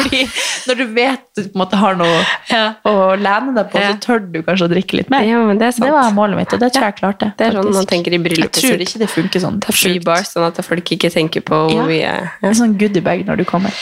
[0.67, 2.19] Når du vet du på en måte har noe
[2.50, 2.73] Ja.
[2.88, 3.89] å lene deg på, Ja.
[3.93, 5.26] så tør du kanskje å drikke litt mer.
[5.28, 5.86] Ja, men det er sant.
[5.88, 7.30] Det var målet mitt, og det tror jeg jeg klarte.
[7.38, 7.80] Det er sånn faktisk.
[7.82, 9.60] man tenker i bryllupet Jeg tror ikke det funker sånn.
[9.60, 11.76] Det er free bar, sånn at folk ikke tenker på Ja.
[11.76, 13.73] hvor mye En sånn goodiebag når du kommer.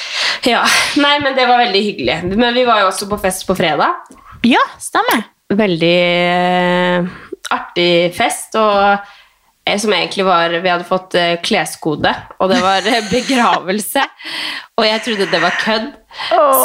[0.46, 0.63] Ja.
[0.98, 2.36] Nei, men det var veldig hyggelig.
[2.36, 3.94] Men vi var jo også på fest på fredag.
[4.44, 5.26] Ja, stemmer.
[5.54, 7.06] Veldig eh,
[7.54, 9.00] artig fest, og
[9.82, 14.04] som egentlig var Vi hadde fått eh, kleskode, og det var eh, begravelse.
[14.78, 15.88] og jeg trodde det var kødd,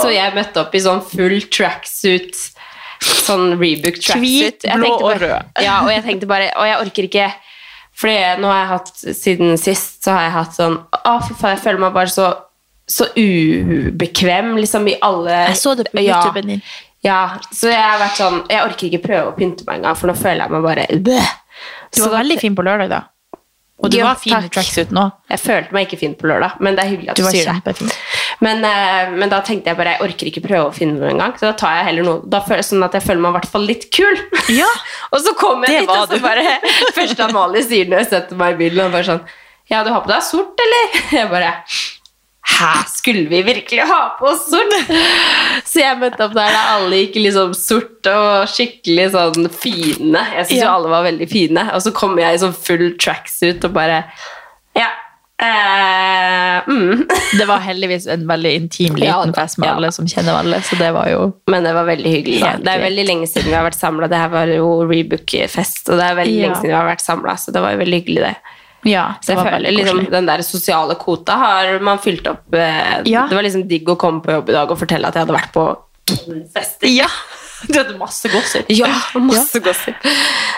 [0.02, 2.36] så jeg møtte opp i sånn full tracksuit.
[3.00, 4.60] Sånn Rebook tracksuit.
[4.60, 5.54] Hvit, blå bare, og rød.
[5.64, 7.28] Ja, og jeg tenkte bare Og jeg orker ikke
[7.96, 11.54] Fordi nå har jeg hatt Siden sist så har jeg hatt sånn Å, fy faen,
[11.54, 12.28] jeg føler meg bare så
[12.90, 16.18] så ubekvem liksom i alle Jeg så det på Ja.
[16.20, 16.62] YouTuben din.
[17.06, 20.10] Ja, så jeg har vært sånn Jeg orker ikke prøve å pynte meg engang, for
[20.10, 21.30] nå føler jeg meg bare Bæh.
[21.96, 23.00] Du var veldig fin på lørdag, da.
[23.80, 24.50] Og du Ja, var fin takk.
[24.52, 25.06] tracksuit nå.
[25.30, 27.60] Jeg følte meg ikke fin på lørdag, men det er hyggelig at Du du, sier
[27.64, 27.92] det.
[28.44, 31.32] Men, eh, men da tenkte jeg bare jeg orker ikke prøve å finne noe engang,
[31.40, 33.50] så da tar jeg heller noe Da føler sånn at jeg føler meg i hvert
[33.52, 34.20] fall litt kul.
[34.52, 34.68] Ja.
[35.12, 36.20] og så kommer jeg hit dit, og så du.
[36.20, 36.58] bare
[36.96, 39.24] Første Amalie sier når jeg setter meg i bilen, og bare sånn
[39.70, 41.00] Ja, du har på deg sort, eller?
[41.20, 41.54] Jeg bare
[42.50, 44.74] Hæ, skulle vi virkelig ha på oss sort?
[45.70, 50.24] Så jeg møtte opp der da alle gikk liksom sort og skikkelig sånn fine.
[50.36, 51.68] Jeg syns jo alle var veldig fine.
[51.76, 54.02] Og så kommer jeg i sånn full tracksuit og bare
[54.78, 54.90] Ja.
[55.40, 57.06] Uh, mm.
[57.40, 59.76] Det var heldigvis en veldig intim liten fest med ja.
[59.78, 62.40] alle som kjenner alle, så det var jo Men det var veldig hyggelig.
[62.44, 62.54] Da.
[62.60, 64.10] Det er veldig lenge siden vi har vært samla.
[64.10, 66.42] Det her var jo Rebook-fest, og det er veldig Ja.
[66.48, 68.58] lenge siden vi har vært samla, så det var jo veldig hyggelig, det.
[68.88, 69.98] Ja, det jeg føler liksom.
[70.12, 73.26] Den der sosiale kvota har man fylt opp eh, Ja.
[73.28, 75.36] Det var liksom digg å komme på jobb i dag og fortelle at jeg hadde
[75.36, 75.66] vært på
[76.54, 76.82] fest.
[76.88, 77.10] Ja!
[77.68, 78.64] Du hadde masse gossip.
[78.72, 78.88] Ja,
[79.20, 79.94] masse gossip.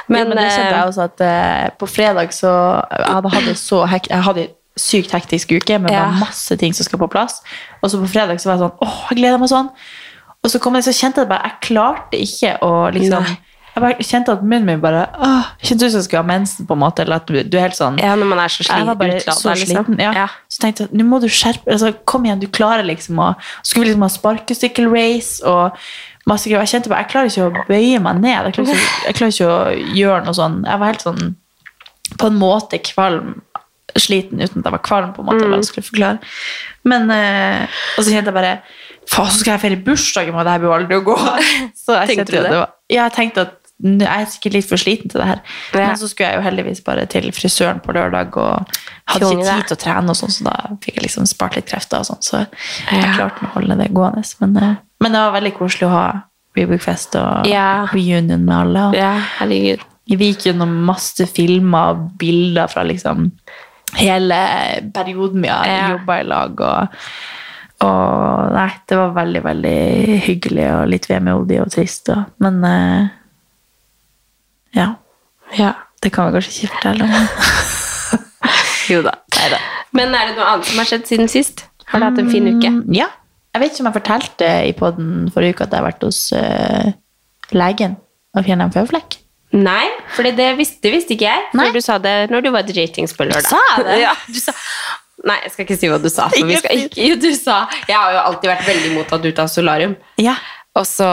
[0.06, 2.52] Men, Men, men det kjente eh, jeg også at eh, på fredag så
[2.92, 4.44] Jeg hadde, hadde så hekt, jeg hadde
[4.78, 6.04] sykt hektisk uke med Ja.
[6.20, 7.40] masse ting som skal på plass.
[7.82, 9.72] Og så på fredag så var jeg sånn Åh, jeg gleder meg sånn.
[10.42, 13.36] Og så, kom jeg, så kjente jeg bare Jeg klarte ikke å liksom Nei.
[13.72, 16.76] Jeg bare kjente at munnen min bare åh, Kjente ut som skulle ha mensen, på
[16.76, 17.04] en måte.
[17.06, 18.82] Eller at du, du er helt sånn ja, når man er så sliten.
[18.82, 19.86] jeg var bare utlada, så liksom.
[19.86, 20.02] sliten.
[20.04, 20.12] Ja.
[20.22, 20.26] Ja.
[20.52, 23.30] Så tenkte jeg nå må du skjerpe altså, Kom igjen, du klarer liksom å
[23.64, 25.78] skulle liksom ha sparkesykkelrace og
[26.28, 26.66] masse greier.
[26.66, 28.50] Jeg kjente bare, jeg klarer ikke å bøye meg ned.
[28.50, 31.32] Jeg klarer ikke, jeg klarer ikke å gjøre noe sånn Jeg var helt sånn
[32.20, 33.34] på en måte kvalm.
[33.96, 35.44] Sliten uten at jeg var kvalm, på en måte.
[35.44, 35.56] mm.
[35.56, 36.32] vanskelig å skulle forklare.
[36.88, 38.54] Men, eh, og så kjente jeg bare
[39.10, 41.16] Faen, så skal jeg feire bursdagen med det her blir jo aldri å gå.
[41.82, 42.42] Så jeg Tenkte du det?
[42.52, 45.26] det var, ja, jeg tenkte at nå er jeg sikkert litt for sliten til det
[45.26, 45.40] her.
[45.74, 45.86] Ja.
[45.88, 48.66] Men så skulle jeg jo heldigvis bare til frisøren på lørdag og
[49.10, 51.66] hadde ikke tid til å trene, og sånn, så da fikk jeg liksom spart litt
[51.66, 51.98] krefter.
[51.98, 53.12] og sånn, Så jeg Ja.
[53.16, 54.22] klarte å holde det gående.
[54.40, 56.22] Men, eh, men det var veldig koselig å ha
[56.56, 57.86] Rebook-fest og Ja.
[57.92, 58.88] reunion med alle.
[58.88, 59.80] Og Ja, herregud.
[60.08, 63.30] Vi gikk gjennom masse filmer og bilder fra liksom
[63.94, 64.34] hele
[64.92, 65.88] perioden vi har Ja.
[65.96, 66.60] jobba i lag.
[66.60, 66.88] Og,
[67.80, 72.08] og nei, det var veldig, veldig hyggelig og litt vemodig og trist.
[72.14, 73.08] Og, men eh,
[74.76, 74.88] ja.
[75.58, 75.72] Ja.
[76.02, 77.28] Det kan vi kanskje ikke fortelle om.
[78.90, 79.12] Jo da.
[79.94, 81.66] Men er det noe annet som har skjedd siden sist?
[81.92, 82.70] Har du hatt en fin uke?
[82.72, 83.08] Mm, Ja.
[83.52, 86.20] Jeg vet ikke om jeg fortalte i podden forrige uke at jeg har vært hos
[86.32, 86.86] uh,
[87.52, 87.98] legen
[88.32, 89.18] og fjerna en føflekk.
[89.52, 89.84] Nei,
[90.16, 91.42] for det visste, visste ikke jeg.
[91.52, 91.66] Nei.
[91.68, 93.44] For du sa det når du var dritings på lørdag.
[93.52, 93.98] Sa jeg det?
[94.06, 94.56] Ja, du sa
[95.28, 96.30] Nei, jeg skal ikke si hva du sa.
[96.32, 99.28] For vi skal ikke, du sa Jeg har jo alltid vært veldig imot at du
[99.36, 99.92] tar solarium.
[100.18, 100.34] Ja.
[100.72, 101.06] Og så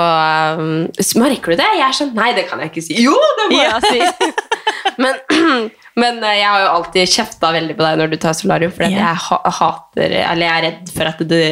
[0.55, 0.87] um,
[1.19, 1.67] merker du det?
[1.75, 2.95] Jeg er sånn Nei, det kan jeg ikke si.
[3.03, 4.29] Jo, det må jeg si!
[5.03, 5.17] men,
[6.01, 8.87] men eh, jeg har jo alltid kjefta veldig på deg når du tar solarium, for
[8.87, 9.01] yeah.
[9.01, 11.43] jeg ha hater Eller jeg er redd for at det,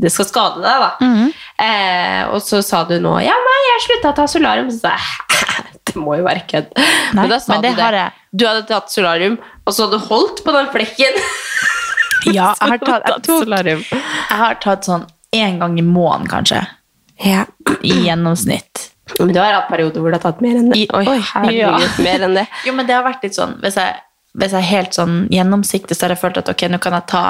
[0.00, 0.90] det skal skade deg, da.
[1.04, 1.28] Mhm.
[1.66, 4.72] eh, og så sa du nå Ja, nei, jeg slutta å ta solarium.
[4.72, 6.74] Så sa jeg det må jo være kødd.
[7.18, 8.02] Men da sa men det du det.
[8.06, 8.26] jeg.
[8.40, 11.22] Du hadde tatt solarium, og så hadde du holdt på den flekken.
[12.30, 13.82] Ja, jeg har tatt, jeg, tok, solarium.
[13.90, 16.62] jeg har tatt sånn én gang i måneden, kanskje.
[17.24, 17.44] Ja.
[17.82, 18.86] I gjennomsnitt.
[19.18, 20.78] Men du har hatt perioder hvor du har tatt mer enn det.
[20.78, 21.90] I- Oi, oi, herregud, ja.
[22.06, 22.46] mer enn det.
[22.66, 23.96] Jo, men det har vært litt sånn Hvis jeg,
[24.38, 27.08] hvis jeg er helt sånn gjennomsiktig, så har jeg følt at ok, nå kan jeg
[27.10, 27.24] ta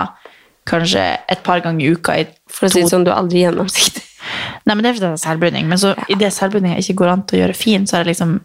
[0.68, 3.40] kanskje et par ganger i uka i For å si det sånn, du er aldri
[3.46, 4.05] gjennomsiktig.
[4.68, 5.66] Nei, men det er fordi det er selvbruning.
[5.72, 8.12] Men så i det selvbruninga ikke går an til å gjøre fin, så har jeg
[8.12, 8.37] liksom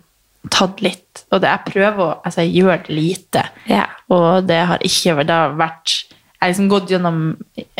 [0.53, 1.25] tatt litt.
[1.33, 3.43] Og det, jeg prøver å altså jeg gjør det lite.
[3.67, 3.83] Ja.
[4.13, 5.95] Og det har ikke det har vært
[6.35, 7.19] Jeg har liksom gått gjennom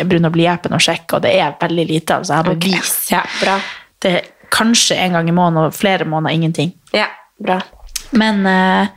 [0.08, 2.15] brun- og sjekka, og det er veldig lite.
[2.15, 2.94] Altså jeg har bevis.
[3.12, 3.60] Ja, bra.
[4.02, 6.74] Det er kanskje en gang i måneden og flere måneder ingenting.
[6.96, 7.08] Ja,
[7.41, 7.60] bra.
[8.15, 8.88] Men eh,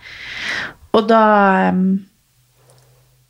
[0.96, 1.22] Og da
[1.68, 1.82] em,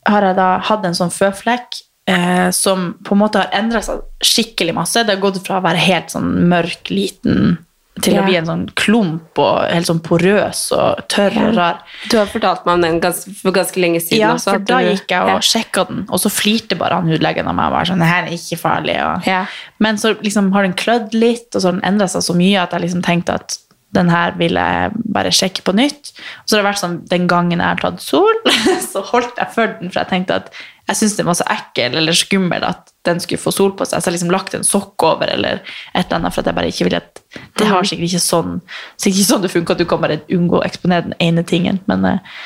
[0.07, 4.05] har jeg da hatt en sånn føflekk eh, som på en måte har endra seg
[4.25, 5.03] skikkelig masse.
[5.05, 7.57] Det har gått fra å være helt sånn mørk, liten
[8.00, 8.22] til Ja.
[8.22, 11.78] å bli en sånn klump og helt sånn porøs og tørr og rar.
[12.11, 14.52] Du har fortalt meg om den gans for ganske lenge siden Ja, også.
[14.52, 17.54] for da du- gikk jeg og sjekka den, og så flirte bare han hudlegen av
[17.54, 18.96] meg og var sånn, det her er ikke farlig.
[19.04, 19.26] Og...
[19.26, 19.46] Ja.
[19.78, 22.62] Men så liksom har den klødd litt, og så har den endra seg så mye
[22.62, 23.58] at jeg liksom tenkte at
[23.96, 26.11] den her vil jeg bare sjekke på nytt.
[26.12, 28.42] Og så har det vært sånn, den gangen jeg har tatt sol,
[28.92, 30.53] så holdt jeg for den, for jeg tenkte at
[30.88, 34.01] jeg syntes den var så ekkel eller skummel at den skulle få sol på seg.
[34.01, 36.57] Så jeg har liksom lagt en sokk over eller et eller annet, for at jeg
[36.57, 37.22] bare ikke vil at
[37.61, 38.55] det har sikkert ikke sånn,
[38.96, 41.83] sikkert ikke sånn det funker, at du kan bare unngå å eksponere den ene tingen.
[41.92, 42.38] Men eh,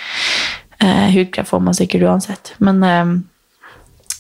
[0.82, 2.54] eh, hudkreft får man sikkert uansett.
[2.62, 3.14] Men eh,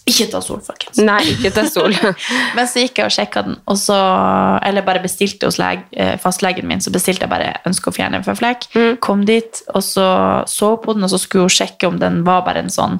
[0.08, 0.98] ikke ta sol, folkens.
[0.98, 1.94] Nei, ikke ta sol.
[2.56, 3.98] Men så gikk jeg og sjekka den, og så,
[4.66, 6.82] eller bare bestilte hos leg, eh, fastlegen min.
[6.82, 8.66] Så bestilte jeg bare ønske å fjerne en føflekk.
[9.04, 10.08] Kom dit, og så
[10.50, 12.98] så på den, og så skulle hun sjekke om den var bare en sånn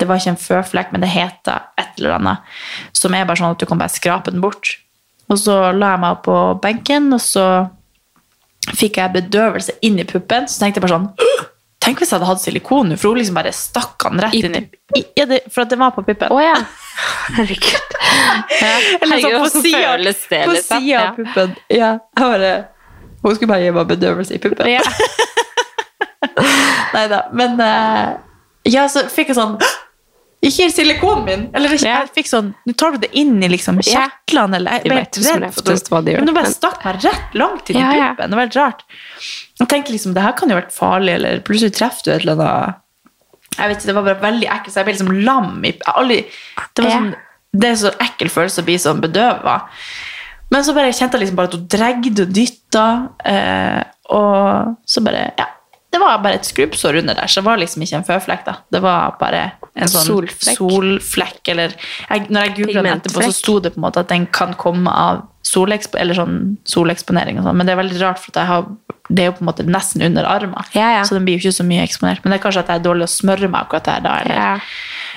[0.00, 2.52] Det var ikke en føflekk, men det heter et eller annet.
[2.96, 4.78] Som er bare sånn at du kan bare skrape den bort.
[5.30, 7.44] Og så la jeg meg på benken, og så
[8.72, 10.48] fikk jeg bedøvelse inn i puppen.
[10.48, 11.44] Så tenkte jeg bare sånn «Åh,
[11.82, 14.54] Tenk hvis jeg hadde hatt silikon nå, for hun liksom bare stakk han rett inn
[14.54, 14.60] i
[15.00, 16.30] i- ja, det, For at det var på puppen.
[16.30, 16.54] Å ja.
[17.38, 17.96] Herregud.
[19.02, 20.76] Eller sånn på sida liksom?
[20.76, 21.02] av Ja.
[21.16, 21.56] puppen.
[21.72, 22.52] Ja, bare
[23.22, 24.68] Hun skulle bare gi meg bedøvelse i puppen.
[24.70, 24.82] Ja.
[26.94, 27.22] Nei da.
[27.32, 28.18] Men uh,
[28.68, 29.56] ja, så fikk jeg sånn
[30.42, 31.42] Ikke i silikonen min!
[31.54, 32.00] Eller Ja.
[32.02, 35.52] jeg fikk sånn Nå tar du det inn i liksom kjertlene, eller Jeg vet redd.
[35.54, 38.08] for oftest hva de gjør, Men nå bare stakk meg rett langt inn i Ja,
[38.14, 38.30] puppen.
[38.30, 38.82] Det var helt rart.
[39.60, 42.42] Jeg tenkte liksom, det her kan jo være farlig, eller plutselig treffer du et eller
[42.42, 42.74] annet
[43.58, 45.64] Jeg vet ikke, Det var bare veldig ekkelt, så jeg ble liksom lam.
[45.64, 46.18] i jeg aldri,
[46.74, 47.14] det, var sånn,
[47.54, 49.56] det er så ekkel følelse å bli sånn bedøva.
[50.50, 52.86] Men så bare kjente jeg liksom bare at hun dregde og dytta,
[53.24, 55.46] eh, og så bare Ja.
[55.92, 58.44] Det var bare et skrubbsår under der, så det var liksom ikke en føflekk.
[58.46, 58.56] da.
[58.72, 60.58] Det var bare en sånn Solflekk.
[60.58, 61.42] solflekk.
[61.54, 64.26] Eller jeg, når jeg googla den etterpå, så sto det på en måte at den
[64.28, 67.40] kan komme av soleksp eller sånn soleksponering.
[67.40, 68.66] og sånn, Men det er veldig rart, for har,
[69.08, 70.68] det er jo på en måte nesten under armen.
[70.76, 71.04] Ja, ja.
[71.04, 72.22] Så den blir jo ikke så mye eksponert.
[72.22, 74.18] Men det er kanskje at jeg er dårlig å smøre meg akkurat der da.
[74.22, 74.34] eller...
[74.34, 74.58] Ja.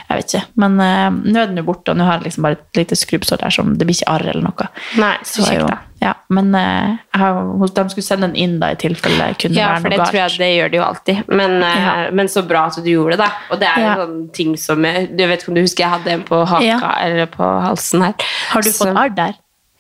[0.10, 0.46] Jeg vet ikke.
[0.62, 2.96] Men uh, nå er den jo borte, og nå har jeg liksom bare et lite
[3.00, 4.68] skrubbsår der som det blir ikke arr eller noe.
[5.02, 5.78] Nei, så Så kjekt, da.
[6.02, 7.40] Ja, men uh, har,
[7.80, 10.20] de skulle sende den inn da, i tilfelle det kunne Ja, være for det tror
[10.20, 11.24] jeg det gjør de jo alltid.
[11.30, 11.96] Men, uh, Ja.
[12.12, 13.32] men så bra at du gjorde det, da.
[13.50, 13.96] Og det er jo Ja.
[14.04, 16.64] sånne ting som jeg, Du vet ikke om du husker jeg hadde en på haka
[16.66, 16.80] Ja.
[17.02, 18.14] eller på halsen her.
[18.52, 19.34] Har du Så- fått arr der?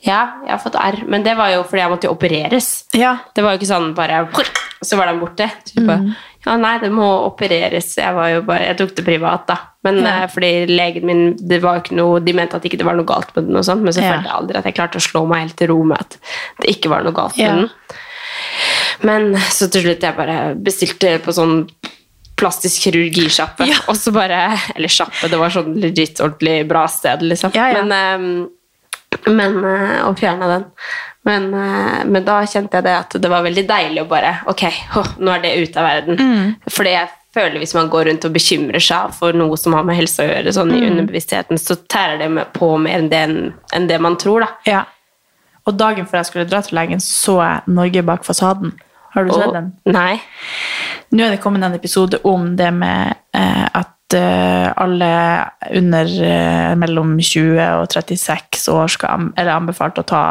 [0.05, 1.03] Ja, jeg har fått arr.
[1.07, 2.85] Men det var jo fordi jeg måtte opereres.
[2.93, 3.17] Ja.
[3.33, 4.27] Det var jo ikke sånn bare
[4.83, 5.49] Så var den borte.
[5.65, 5.81] Type.
[5.81, 6.15] Mm.
[6.45, 7.95] Ja, nei, det må opereres.
[7.97, 9.57] Jeg var jo bare Jeg tok det privat, da.
[9.83, 10.23] Men Ja.
[10.23, 13.05] eh, fordi legen min det var ikke noe, De mente at ikke det var noe
[13.05, 14.13] galt med den, og sånt, men så Ja.
[14.13, 16.17] følte jeg aldri at jeg klarte å slå meg helt til ro med at
[16.61, 17.55] det ikke var noe galt med Ja.
[17.55, 17.69] den.
[19.03, 21.67] Men så til slutt jeg bare bestilte på sånn
[22.37, 23.65] plastisk kirurgisjappe.
[23.67, 23.77] Ja.
[23.87, 27.53] Og så bare Eller sjappe, det var sånn legit ordentlig bra sted, liksom.
[27.55, 27.83] Ja, ja.
[27.83, 28.47] Men, eh,
[29.27, 30.65] men eh, Og fjerna den.
[31.25, 34.63] Men, eh, men da kjente jeg det at det var veldig deilig å bare Ok,
[34.99, 36.19] åh, nå er det ute av verden.
[36.19, 36.55] Mm.
[36.69, 39.97] Fordi jeg føler hvis man går rundt og bekymrer seg for noe som har med
[39.97, 40.75] helse å gjøre, sånn Mm.
[40.77, 43.23] i underbevisstheten, så tærer det på mer enn det,
[43.73, 44.47] enn det man tror, da.
[44.65, 44.83] Ja.
[45.67, 48.71] Og dagen før jeg skulle dra til legen, så jeg Norge bak fasaden.
[49.15, 49.73] Har du sett den?
[49.85, 50.21] Nei.
[51.11, 55.09] Nå er det kommet en episode om det med eh, at eh, alle
[55.75, 60.21] under eh, mellom 20 og 36 år skal eller anbefalt å ta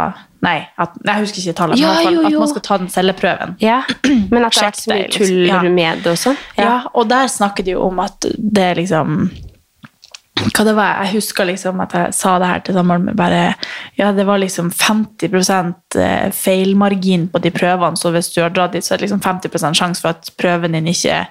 [0.45, 3.55] Nei, at, jeg husker ikke tallet, Ja, men fall at man skal ta den celleprøven.
[3.65, 3.79] Ja,
[4.33, 5.63] men at det vært så mye tull Ja.
[5.65, 6.35] med det også?
[6.59, 6.65] Ja.
[6.67, 6.75] Ja.
[6.93, 9.31] og der snakker de jo om at det er liksom
[10.35, 13.55] hva det var, Jeg husker liksom at jeg sa det her til samboeren med bare
[13.97, 18.75] Ja, det var liksom 50% eh, feilmargin på de prøvene, så hvis du har dratt
[18.75, 21.23] dit, så er det liksom 50 sjanse for at prøven din ikke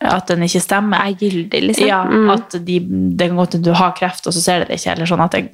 [0.00, 1.02] at den ikke stemmer.
[1.04, 1.86] Er gyldig, liksom.
[1.86, 2.30] Ja, Mm.
[2.32, 2.78] At de,
[3.16, 4.92] det kan godt hende du har kreft, og så ser de det ikke.
[4.92, 5.50] eller sånn jeg,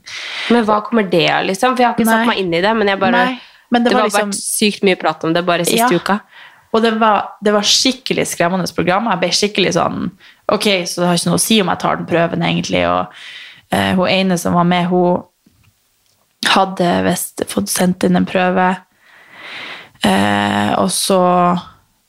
[0.50, 1.74] Men hva kommer det av, liksom?
[1.76, 2.12] For jeg har ikke Nei.
[2.14, 3.38] satt meg inn i det, men bare
[3.70, 5.98] men det Det, var liksom- vært sykt mye prat om det bare siste Ja.
[5.98, 6.20] uka.
[6.72, 9.08] Og det var, det var skikkelig skremmende program.
[9.10, 10.10] Jeg ble skikkelig sånn
[10.48, 12.86] Ok, så det har ikke noe å si om jeg tar den prøven, egentlig.
[12.86, 13.08] Og
[13.72, 15.22] eh, hun ene som var med, hun
[16.44, 18.76] hadde visst fått sendt inn en prøve.
[20.04, 21.58] Eh, og så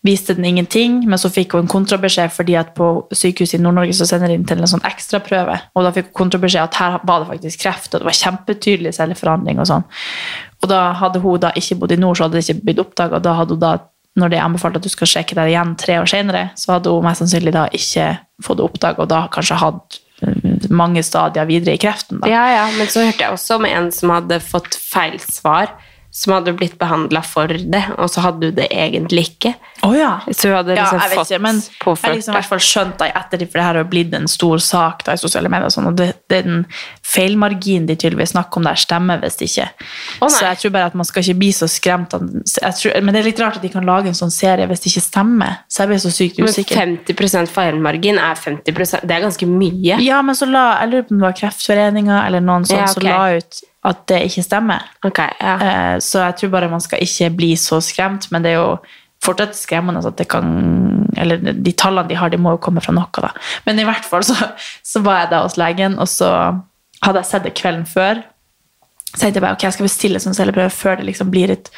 [0.07, 3.97] viste den ingenting, men så fikk hun en kontrabeskjed fordi at på sykehuset i Nord-Norge
[3.97, 5.57] så sender de inn til en sånn ekstraprøve.
[5.75, 8.95] Og da fikk hun kontrabeskjed at her var det faktisk kreft, og det var kjempetydelig
[8.97, 9.85] celleforandring og sånn.
[10.63, 13.21] Og da hadde hun da ikke bodd i nord, så hadde det ikke blitt oppdaga.
[13.23, 13.73] Da hadde hun da,
[14.17, 16.93] når det er anbefalt at du skal sjekke deg igjen tre år senere, så hadde
[16.93, 18.09] hun mest sannsynlig da ikke
[18.45, 22.23] fått det oppdaga, og da kanskje hatt eh, mange stadier videre i kreften.
[22.23, 22.31] da.
[22.31, 25.73] Ja, ja, men så hørte jeg også om en som hadde fått feil svar,
[26.17, 29.51] som hadde blitt behandla for det, og så hadde du det egentlig ikke.
[29.85, 30.15] Å ja.
[30.33, 32.49] Så hun hadde Ja, liksom jeg fått ikke, men jeg påført har liksom i hvert
[32.49, 35.21] fall skjønt da i ettertid, for det her har blitt en stor sak da i
[35.21, 36.63] sosiale medier, og sånn, og det, det er den
[37.05, 39.67] feilmarginen de tydeligvis snakker om der, stemmer visst ikke.
[40.21, 42.17] Oh, så jeg tror bare at man skal ikke bli så skremt.
[42.17, 44.83] Jeg tror, men det er litt rart at de kan lage en sånn serie hvis
[44.83, 45.61] det ikke stemmer.
[45.69, 46.81] Så jeg blir så sykt Men usikker.
[47.13, 50.01] 50% feilmargin er 50% Det er ganske mye.
[50.03, 52.89] Ja, men så la, jeg lurer på om det var Kreftforeninga eller noen sånn Ja,
[52.91, 53.09] som ok.
[53.13, 54.83] la ut at det ikke stemmer.
[55.07, 55.57] Okay, ja.
[55.63, 58.77] Eh, Så jeg tror bare man skal ikke bli så skremt, men det er jo
[59.23, 60.49] fortsatt skremmende at det kan
[61.17, 63.31] Eller de tallene de har, de må jo komme fra noe, da.
[63.65, 64.35] Men i hvert fall så,
[64.85, 66.29] så var jeg da hos legen, og så
[67.01, 68.21] hadde jeg sett det kvelden før.
[69.13, 71.71] Så tenkte jeg bare ok, jeg skal bestille sånn celleprøve før det liksom blir et,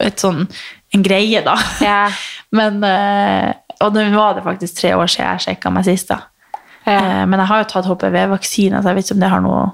[0.00, 0.46] et sånn,
[0.94, 1.58] en greie, da.
[1.84, 1.98] Ja.
[2.56, 3.50] Men, eh,
[3.84, 6.22] og nå var det faktisk tre år siden jeg sjekka meg sist, da.
[6.86, 7.26] Ja.
[7.28, 9.66] Men jeg har jo tatt HPV-vaksine, så jeg vet ikke om det har noe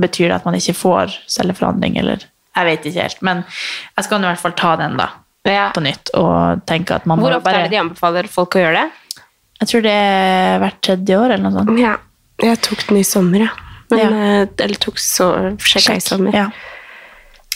[0.00, 2.24] betyr det at man ikke får celleforandring, eller
[2.58, 3.20] Jeg vet ikke helt.
[3.22, 3.44] Men
[3.96, 5.08] jeg skal i hvert fall ta den, da.
[5.46, 5.68] Ja.
[5.74, 6.10] På nytt.
[6.18, 9.22] Og tenke at man Hvor ofte bare er det de anbefaler folk å gjøre det?
[9.60, 11.78] Jeg tror det er hvert tredje år, eller noe sånt.
[11.78, 11.96] Ja,
[12.42, 13.52] jeg tok den i sommer, ja.
[13.90, 14.08] Men, Ja.
[14.42, 16.34] eh, Eller tok så sjekka i sommer.
[16.34, 16.50] Ja.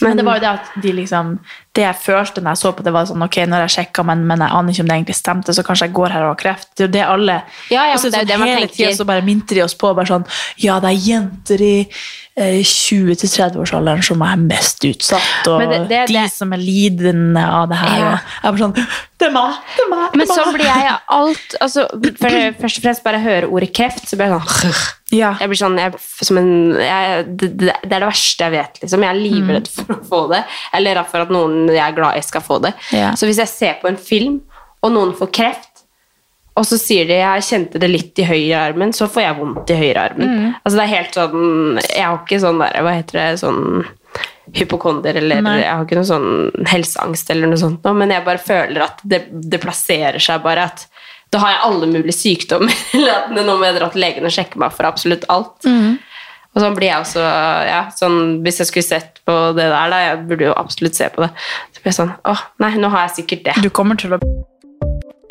[0.02, 1.38] Men det var jo det at de liksom
[1.76, 4.24] Det jeg følte når jeg så på det, var sånn Ok, når jeg sjekka, men,
[4.26, 6.40] men jeg aner ikke om det egentlig stemte, så kanskje jeg går her og har
[6.40, 6.68] kreft.
[6.74, 7.36] Det er jo det alle
[7.70, 10.06] Ja, ja, Og så det det Hele tida så bare minter de oss på bare
[10.10, 10.26] sånn
[10.58, 11.74] Ja, det er jenter i
[12.38, 17.76] 20-30-årsalderen som er mest utsatt, og det- det- de det- som er lidende av det
[17.76, 17.98] her.
[17.98, 18.18] Ja.
[18.42, 18.74] Jeg er sånn
[19.18, 19.54] Det er meg!
[19.76, 20.16] Det er meg!
[20.16, 21.54] Men sånn blir jeg alt.
[21.60, 21.86] Altså,
[22.18, 22.28] for,
[22.62, 25.36] først og fremst bare høre ordet kreft, så blir jeg sånn Ja.
[25.38, 25.92] Jeg blir sånn, jeg,
[26.22, 28.80] som en, jeg, det, det det er det verste jeg vet.
[28.82, 29.00] Liksom.
[29.02, 30.44] Jeg er livredd for å få det.
[30.72, 32.72] Eller for at noen jeg er glad i, skal få det.
[32.92, 33.12] Ja.
[33.12, 34.40] Så hvis jeg ser på en film,
[34.82, 35.68] og noen får kreft,
[36.52, 39.78] og så sier de jeg kjente det litt i høyrearmen, så får jeg vondt i
[39.78, 40.32] høyrearmen.
[40.60, 43.62] Altså, det er helt sånn Jeg har ikke sånn der, hva heter det, sånn
[44.52, 45.56] hypokonder, eller Nei.
[45.62, 49.00] jeg har ikke noe sånn helseangst eller noe sånt, nå, men jeg bare føler at
[49.08, 50.84] det, det plasserer seg bare at
[51.32, 54.34] da har jeg alle mulige sykdommer, eller at nå må jeg dra til legen og
[54.34, 55.64] sjekke meg for absolutt alt.
[56.52, 57.24] Og sånn blir jeg også,
[57.64, 61.08] ja, sånn, Hvis jeg skulle sett på det der, da, jeg burde jo absolutt se
[61.14, 61.30] på det,
[61.72, 63.54] så blir jeg sånn åh, nei, nå har jeg sikkert det.
[63.64, 64.20] Du kommer til å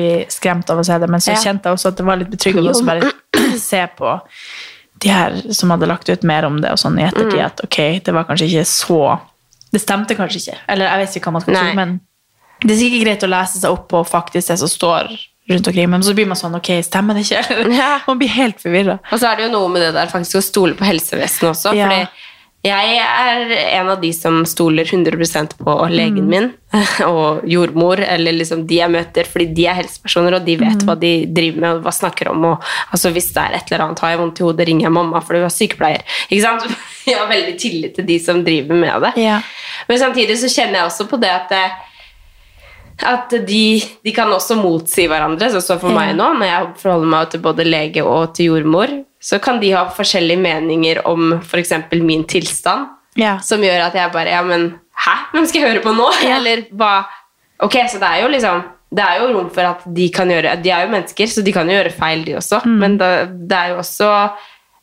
[0.00, 1.42] Bli skremt av å se det, men så Ja.
[1.44, 3.12] kjente jeg også at det var litt betryggende å bare
[3.70, 4.16] se på
[5.00, 7.46] de her som hadde lagt ut mer om det, og sånn i ettertid, Mm.
[7.46, 9.18] at ok, det var kanskje ikke så
[9.72, 10.56] Det stemte kanskje ikke.
[10.68, 12.00] Eller jeg vet ikke hva man skal tro, men
[12.60, 15.12] det er sikkert greit å lese seg opp på faktisk det som står
[15.50, 18.02] rundt omkring, men så blir man sånn, ok, stemmer det ikke?
[18.08, 18.98] man blir helt forvirra.
[19.12, 21.72] Og så er det jo noe med det der faktisk å stole på helsevesenet også.
[21.78, 21.86] Ja.
[21.88, 22.08] Fordi
[22.60, 26.50] jeg er en av de som stoler 100% på legen min
[27.06, 30.96] og jordmor, eller liksom de jeg møter, fordi de er helsepersoner, og de vet hva
[31.00, 32.44] de driver med og hva snakker om.
[32.50, 34.96] Og, altså, hvis det er et eller annet, har jeg vondt i hodet, ringer jeg
[34.98, 36.04] mamma fordi hun er sykepleier.
[36.28, 36.68] Ikke sant?
[37.08, 39.10] Jeg har veldig tillit til de som driver med det.
[39.24, 39.38] Ja.
[39.88, 41.62] Men samtidig så kjenner jeg også på det at det,
[43.06, 45.50] at de, de kan også motsi hverandre.
[45.50, 45.94] sånn som for Ja.
[45.98, 49.70] meg nå, når jeg forholder meg til både lege og til jordmor, så kan de
[49.72, 51.72] ha forskjellige meninger om f.eks.
[52.00, 53.38] min tilstand, Ja.
[53.38, 55.16] som gjør at jeg bare Ja, men hæ?
[55.32, 56.08] Hvem skal jeg høre på nå?
[56.36, 57.04] Eller hva
[57.62, 60.60] Ok, så det er jo liksom det er jo rom for at de kan gjøre
[60.62, 62.64] De er jo mennesker, så de kan jo gjøre feil, de også.
[62.66, 63.10] Men det,
[63.48, 64.30] det er jo også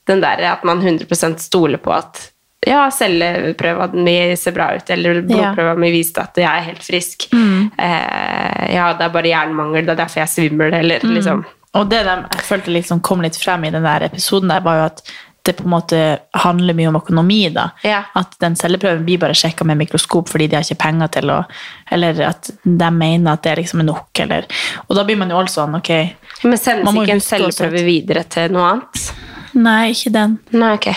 [0.07, 2.31] den der at man 100% stoler på at
[2.67, 7.29] ja, celleprøva mi ser bra ut, eller blodprøva mi viste at jeg er helt frisk.
[7.33, 11.45] Eh, ja, det er bare jernmangel, det er derfor jeg svimmer, eller liksom
[11.77, 14.79] Og det de, jeg følte liksom kom litt frem i den der episoden, der var
[14.79, 15.01] jo at
[15.47, 15.99] det på en måte
[16.43, 17.49] handler mye om økonomi.
[17.55, 17.69] da.
[18.19, 21.37] At den celleprøven blir bare sjekka med mikroskop fordi de har ikke penger til å
[21.91, 24.47] Eller at de mener at det liksom er nok, eller
[24.87, 25.93] Og da blir man jo også sånn, ok
[26.43, 29.07] Men sendes ikke en celleprøve videre til noe annet?
[29.57, 30.37] Nei, ikke den.
[30.51, 30.91] Nei, ok.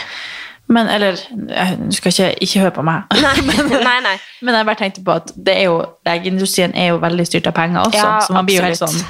[0.70, 3.10] Men, eller Du skal ikke, ikke høre på meg.
[3.88, 4.16] nei, nei.
[4.46, 7.56] Men jeg bare tenkte på at det er jo, legeindustrien er jo veldig styrt av
[7.58, 9.00] penger også, Ja, så man blir jo helt sånn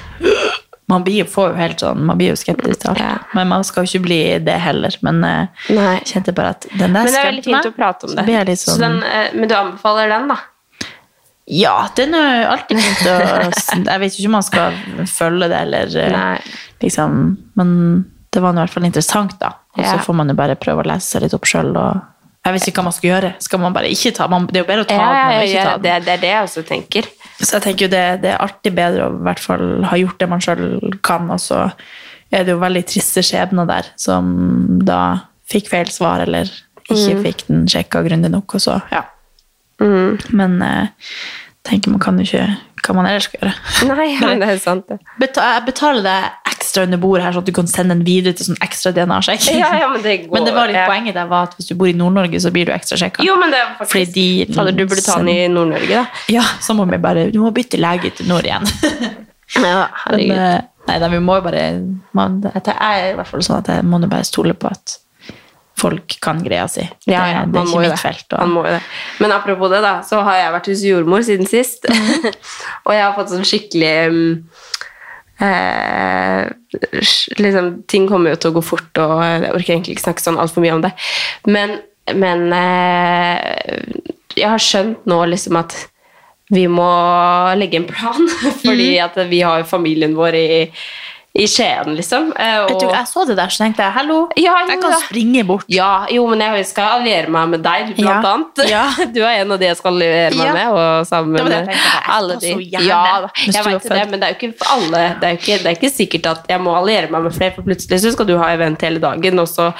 [0.90, 3.26] man blir, får jo helt sånn, man blir jo skeptisk til alt.
[3.38, 4.96] Men man skal jo ikke bli det heller.
[5.06, 7.60] Men eh, jeg kjente bare at den der Men det er veldig skremte meg.
[7.60, 8.56] fint å prate om det.
[8.58, 10.38] Så sånn, den, eh, men du anbefaler den, da?
[11.50, 14.80] Ja, den er alltid fint å Jeg vet jo ikke om man skal
[15.10, 16.34] følge det, eller Nei.
[16.82, 17.22] liksom
[17.58, 17.72] Men
[18.32, 19.52] det var i hvert fall interessant, da.
[19.76, 21.72] Og så får man jo bare prøve å lese seg litt opp sjøl.
[22.46, 23.30] Jeg vet ikke hva man skal gjøre.
[23.44, 25.30] Skal man bare ikke ta man, Det er jo bedre å ta Ja, den enn
[25.30, 25.82] å ja, ikke ta den.
[25.82, 27.08] det, det er det jeg også tenker.
[27.40, 30.18] Så jeg tenker jo det, det er alltid bedre å i hvert fall ha gjort
[30.22, 30.64] det man sjøl
[31.04, 31.60] kan, og så
[32.30, 34.30] er det jo veldig triste skjebner der som
[34.86, 35.00] da
[35.50, 36.48] fikk feil svar, eller
[36.90, 37.22] ikke Mm.
[37.22, 39.04] fikk den sjekka grundig nok, og så, ja.
[40.34, 40.88] Men eh,
[41.66, 42.48] tenker man kan jo ikke
[42.86, 43.52] hva man ellers skal gjøre.
[43.92, 44.98] Nei, men det er sant, det.
[45.20, 48.50] Jeg betaler deg ekstra under bordet her, sånn at du kan sende den videre til
[48.50, 49.48] sånn ekstra DNA-sjekk.
[49.56, 50.86] Ja, ja, men det Men det var litt ja.
[50.90, 53.24] poenget der var at hvis du bor i Nord-Norge, så blir du ekstra sjekka.
[53.26, 56.24] Jo, men det er faktisk Fordi de Fader, du burde ta den i Nord-Norge, da.
[56.32, 58.68] Ja, så må vi bare Du må bytte lege til nord igjen.
[59.50, 60.30] Ja, herregud.
[60.30, 61.62] Men, nei, da, vi må jo bare
[62.14, 65.00] man, Jeg er i hvert fall sånn at jeg må bare stole på at
[65.80, 66.84] folk kan greia si.
[67.08, 68.00] Ja, det, ja, det man er ikke mitt det.
[68.02, 68.34] felt.
[68.36, 68.80] Og, det.
[69.22, 71.88] Men apropos det, da, så har jeg vært hos jordmor siden sist.
[71.88, 72.34] Mhm.
[72.86, 74.34] og jeg har fått sånn skikkelig mm,
[75.40, 76.48] eh,
[77.38, 80.40] liksom, Ting kommer jo til å gå fort, og jeg orker egentlig ikke snakke sånn
[80.40, 80.92] altfor mye om det.
[81.50, 81.78] Men,
[82.14, 83.84] men eh,
[84.38, 85.76] jeg har skjønt nå liksom at
[86.50, 86.86] vi må
[87.60, 88.24] legge en plan,
[88.64, 89.04] fordi Mhm.
[89.04, 90.48] at vi har familien vår i,
[91.32, 92.32] i Skien, liksom.
[92.34, 94.96] Eh, Vet du, jeg så det der, så tenkte jeg hallo, Ja, jo, jeg kan
[95.04, 95.64] springe bort.
[95.70, 98.32] Ja, jo, men jeg skal alliere meg med deg, blant Ja.
[98.34, 98.62] annet.
[98.68, 98.82] Ja.
[99.14, 100.66] Du er en av de jeg skal alliere meg med.
[100.74, 102.52] Og sammen Det det jeg med tenkte, jeg alle de.
[102.88, 103.00] Ja,
[103.46, 105.04] jeg vet det, men det er jo ikke for alle.
[105.20, 107.62] Det er ikke, det er ikke sikkert at jeg må alliere meg med flere, for
[107.70, 109.70] plutselig så skal du ha event hele dagen, og så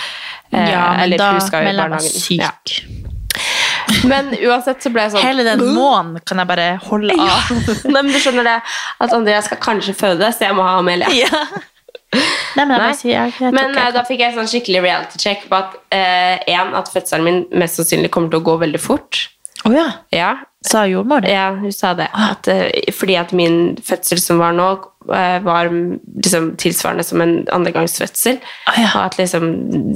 [0.53, 1.33] eh, Ja, men eller da
[1.67, 2.39] melder jeg meg syk.
[2.47, 3.10] Ja.
[4.11, 7.35] Men uansett så ble jeg sånn Hele den månen kan jeg bare holde Ja.
[7.39, 7.51] av.
[7.93, 8.57] Nei, men du skjønner det
[9.07, 11.11] at Andrea skal kanskje føde, så jeg må ha Amelia.
[11.17, 11.43] Ja.
[12.59, 12.93] Nei, men Nei.
[12.99, 16.41] sier jeg, jeg Men eh, da fikk jeg sånn skikkelig reality check på at eh,
[16.57, 19.21] en, at fødselen min mest sannsynlig kommer til å gå veldig fort.
[19.69, 19.89] Å ja.
[20.15, 20.31] Ja,
[20.61, 21.33] Sa jordmor det?
[21.33, 22.11] ja hun sa det.
[22.13, 24.67] At, eh, fordi at min fødsel som var nå,
[25.09, 28.37] eh, var liksom tilsvarende som en andregangsfødsel.
[28.69, 28.91] Oh, ja.
[28.91, 29.47] Og at liksom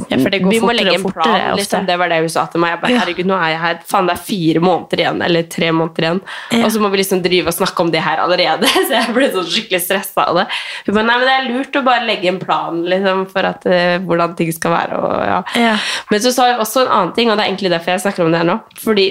[0.09, 1.57] Ja, for det går Vi må legge en plan.
[1.59, 1.85] Liksom.
[1.85, 2.71] Det var det hun sa til meg.
[2.73, 3.83] Jeg bare, herregud, nå er jeg her.
[3.85, 6.23] Faen, det er fire måneder igjen, eller tre måneder igjen.
[6.65, 8.73] Og så må vi liksom drive og snakke om det her allerede.
[8.89, 10.47] Så jeg ble sånn skikkelig stressa av det.
[10.87, 13.69] Hun bare, nei, men det er lurt å bare legge en plan liksom, for at,
[13.69, 14.97] uh, hvordan ting skal være.
[14.97, 15.39] Og, ja.
[15.61, 15.77] Ja.
[16.09, 18.25] Men så sa hun også en annen ting, og det er egentlig derfor jeg snakker
[18.25, 18.59] om det her nå.
[18.81, 19.11] Fordi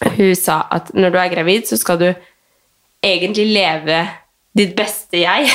[0.00, 2.08] hun sa at når du er gravid, så skal du
[3.04, 4.00] egentlig leve
[4.56, 5.50] ditt beste jeg.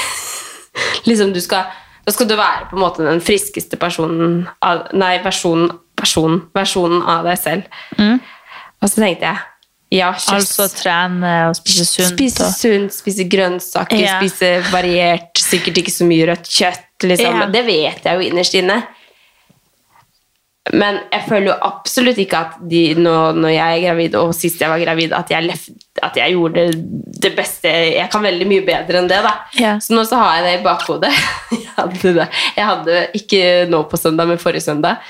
[1.10, 1.72] liksom du skal
[2.06, 7.02] Da skal du være på en måte den friskeste personen av, Nei, versjonen, personen, versjonen
[7.02, 7.70] av deg selv.
[8.78, 9.42] Og så tenkte jeg
[9.94, 10.10] ja.
[10.12, 12.14] Altså trene og spise sunt.
[12.16, 14.20] Spise sunt, spise grønnsaker, yeah.
[14.20, 17.06] spise variert, sikkert ikke så mye rødt kjøtt.
[17.06, 17.42] Liksom.
[17.42, 17.50] Ja.
[17.54, 18.80] Det vet jeg jo innerst inne.
[20.74, 24.64] Men jeg føler jo absolutt ikke at de, nå, når jeg er gravid, og sist
[24.64, 25.68] jeg var gravid, at jeg, lef,
[26.02, 26.64] at jeg gjorde
[27.22, 27.70] det beste.
[27.70, 29.36] Jeg kan veldig mye bedre enn det, da.
[29.62, 29.76] Ja.
[29.78, 31.14] Så nå så har jeg det i bakhodet.
[31.76, 32.26] Jeg hadde, det.
[32.56, 35.02] jeg hadde ikke nå på søndag, men forrige søndag.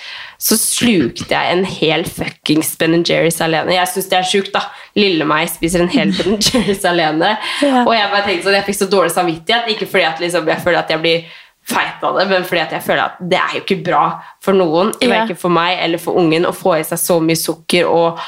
[0.42, 3.76] Så slukte jeg en hel fuckings Ben Jerry's alene.
[3.76, 4.64] Jeg syns det er sjukt, da.
[4.98, 7.36] Lille meg spiser en hel Ben Jerry's alene.
[7.62, 7.84] Ja.
[7.86, 9.70] Og jeg bare tenkte sånn, jeg fikk så dårlig samvittighet.
[9.76, 12.72] Ikke fordi at liksom, jeg føler at jeg blir feit av det, men fordi at
[12.78, 14.04] jeg føler at det er jo ikke bra
[14.44, 15.10] for noen, Ja.
[15.10, 18.20] verken for meg eller for ungen, å få i seg så mye sukker og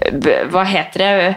[0.00, 1.36] Hva heter det?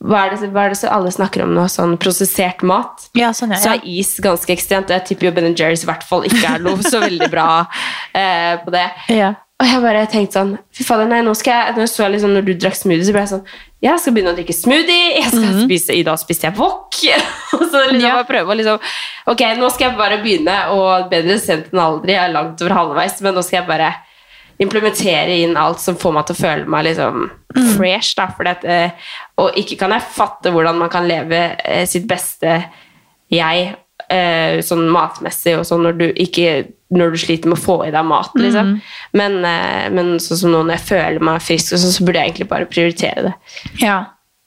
[0.00, 1.64] Hva er det, hva er det så alle snakker om nå?
[1.68, 3.08] Sånn prosessert mat.
[3.18, 3.58] Ja, sånn, ja.
[3.58, 4.86] Så er is ganske ekstremt.
[4.88, 7.66] og Jeg tipper jo Ben Jerry's i hvert fall ikke er noe så veldig bra
[8.14, 8.86] eh, på det.
[9.18, 9.34] Ja.
[9.58, 12.34] Og jeg bare tenkte sånn Fy fader, nei, nå skal jeg Når jeg så liksom,
[12.36, 13.46] når du drakk smoothie, så ble jeg sånn
[13.82, 15.08] Jeg skal begynne å drikke smoothie.
[15.18, 16.98] Jeg skal spise I dag spiste jeg wok.
[17.58, 18.12] og så liksom Ja.
[18.20, 18.78] bare prøve å liksom
[19.34, 22.14] Ok, nå skal jeg bare begynne, og bedre sent enn aldri.
[22.14, 23.90] Jeg er langt over halvveis, men nå skal jeg bare
[24.58, 27.26] implementere inn alt som får meg til å føle meg liksom
[27.76, 28.14] fresh.
[28.18, 32.08] Da, for at, eh, og ikke kan jeg fatte hvordan man kan leve eh, sitt
[32.10, 32.56] beste
[33.30, 33.68] jeg
[34.08, 36.56] eh, sånn matmessig og sånn når du ikke
[36.94, 38.76] når du sliter med å få i deg mat, liksom.
[39.18, 42.22] Men, eh, men sånn som nå når jeg føler meg frisk, og sånn, så burde
[42.22, 43.34] jeg egentlig bare prioritere det.
[43.82, 43.98] Ja.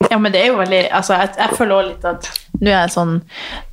[0.10, 2.32] ja, men det er jo veldig altså, jeg, jeg føler også litt at
[2.62, 3.14] nå er jeg sånn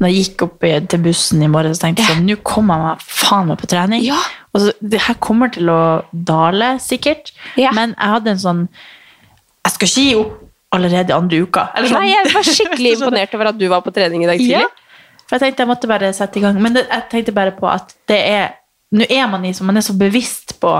[0.00, 2.86] Når jeg gikk opp til bussen i morgen, så tenkte jeg sånn Nå kommer jeg
[2.86, 4.04] meg faen meg på trening.
[4.06, 4.18] Ja.
[4.56, 5.80] Og så, det her kommer til å
[6.12, 7.32] dale, sikkert.
[7.60, 7.74] Ja.
[7.76, 10.36] Men jeg hadde en sånn Jeg skal ikke gi opp
[10.76, 11.70] allerede andre uka.
[11.76, 12.04] Eller sånn.
[12.04, 14.64] Nei, jeg var skikkelig imponert over at du var på trening i dag tidlig.
[14.66, 15.24] Ja.
[15.28, 16.58] For jeg tenkte jeg måtte bare sette i gang.
[16.60, 18.57] Men det, jeg tenkte bare på at det er
[18.92, 20.72] Nå er man i man er så bevisst på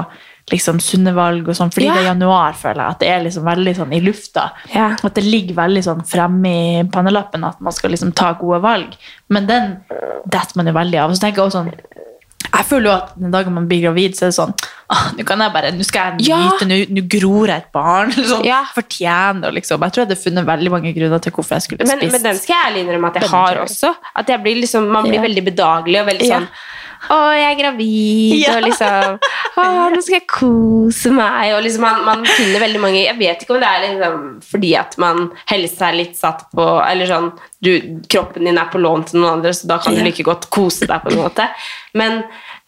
[0.51, 1.95] liksom sunne valg og sånn, fordi Ja.
[1.95, 2.91] det er januar, føler jeg.
[2.95, 4.51] At det er liksom veldig sånn i lufta.
[4.75, 4.97] Ja.
[5.05, 6.49] At det ligger veldig sånn fremme
[6.81, 8.97] i pannelappen at man skal liksom ta gode valg.
[9.29, 9.77] Men den
[10.25, 11.11] detter man jo veldig av.
[11.13, 11.73] Så tenker jeg også sånn
[12.49, 14.55] jeg føler jo at den dagen man blir gravid, så er det sånn
[14.89, 18.11] ah, Nå kan jeg bare, nå skal jeg nyte, nå, nå gror jeg et barn.
[18.31, 18.63] Sånn, Ja.
[18.75, 19.83] Fortjener liksom.
[19.85, 22.13] Jeg tror jeg hadde funnet veldig mange grunner til hvorfor jeg skulle Men, spist.
[22.13, 23.93] men den skal jeg ærlig innrømme at jeg har også.
[24.17, 25.27] At blir liksom, man blir Ja.
[25.27, 26.39] veldig bedagelig og veldig Ja.
[26.41, 26.49] sånn
[27.15, 28.57] Å, jeg er gravid, Ja.
[28.57, 29.19] og liksom
[29.59, 31.53] Å, nå skal jeg kose meg.
[31.57, 34.19] Og liksom man, man finner veldig mange Jeg vet ikke om det er liksom
[34.49, 37.31] fordi at man helse er litt satt på Eller sånn
[37.65, 37.73] du,
[38.11, 40.07] Kroppen din er på lån til noen andre, så da kan du Ja.
[40.11, 41.49] like godt kose deg på en måte.
[41.99, 42.21] Men,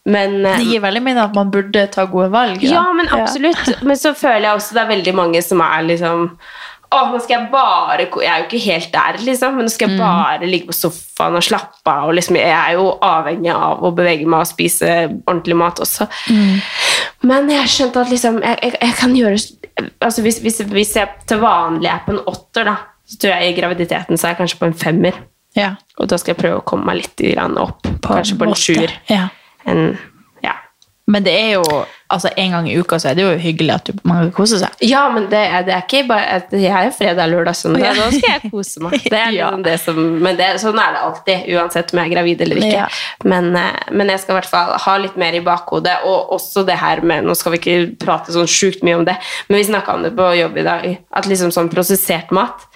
[0.05, 2.63] men eh, Det gir veldig mening at man burde ta gode valg.
[2.63, 3.61] ja, men absolutt.
[3.83, 6.27] Men så føler jeg også det er veldig mange som er liksom
[6.91, 9.93] Å, nå skal jeg bare Jeg er jo ikke helt der, liksom, men nå skal
[9.93, 12.09] jeg bare ligge på sofaen og slappe av.
[12.09, 16.09] Og liksom, jeg er jo avhengig av å bevege meg og spise ordentlig mat også.
[17.27, 19.39] Men jeg har skjønt at liksom Jeg, jeg, jeg kan gjøre
[20.03, 22.75] altså hvis, hvis, hvis jeg til vanlig er på en åtter, da,
[23.07, 25.19] så tror jeg i graviditeten så er jeg kanskje på en femmer.
[25.57, 25.73] Ja.
[25.99, 27.89] Og da skal jeg prøve å komme meg litt opp, opp.
[28.05, 28.93] kanskje på en sjuer.
[29.11, 29.25] Ja.
[29.69, 29.95] En,
[30.43, 30.55] ja.
[31.11, 31.81] Men det er jo
[32.11, 34.75] altså en gang i uka så er det jo hyggelig at man kan kose seg.
[34.85, 37.85] Ja, men det er, det er ikke bare Jeg er fredag, lørdag, søndag.
[37.85, 37.93] Ja.
[37.97, 38.97] Da skal jeg kose meg.
[39.03, 39.47] Det er Ja.
[39.49, 42.59] liksom det som, men det, sånn er det alltid, uansett om jeg er gravid eller
[42.61, 42.71] ikke.
[42.83, 42.87] Ja.
[43.23, 45.97] Men, eh, men jeg skal i hvert fall ha litt mer i bakhodet.
[46.09, 49.15] Og også det her med Nå skal vi ikke prate sånn sjukt mye om det,
[49.49, 50.87] men vi snakka om det på jobb i dag.
[51.15, 52.67] At liksom sånn prosessert mat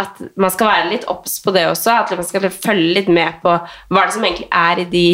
[0.00, 1.98] At man skal være litt obs på det også.
[2.02, 5.06] At man skal følge litt med på hva det som egentlig er i de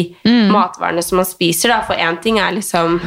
[0.51, 1.69] matvarene som man spiser.
[1.73, 1.81] Da.
[1.87, 2.99] For én ting er liksom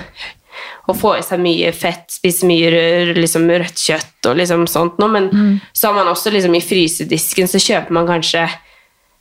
[0.91, 5.13] å få i seg mye fett, spise mye liksom rødt kjøtt og liksom sånt noe,
[5.15, 5.31] men
[5.71, 8.49] så har man også liksom i frysedisken så kjøper man kanskje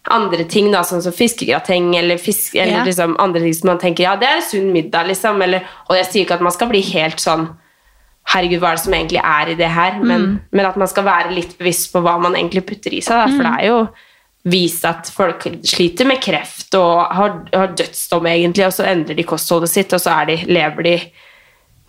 [0.10, 2.86] andre ting, da, sånn som fiskegrateng eller, fisk, eller yeah.
[2.88, 5.42] liksom andre ting som man tenker ja, det er sunn middag, liksom.
[5.46, 7.52] Eller, og jeg sier ikke at man skal bli helt sånn
[8.32, 9.96] Herregud, hva er det som egentlig er i det her?
[9.98, 13.18] Men, men at man skal være litt bevisst på hva man egentlig putter i seg.
[13.18, 13.80] Da, for det er jo
[14.54, 19.26] vist at folk sliter med kreft og har, har dødsdom, egentlig, og så endrer de
[19.28, 20.94] kostholdet sitt, og så de, lever de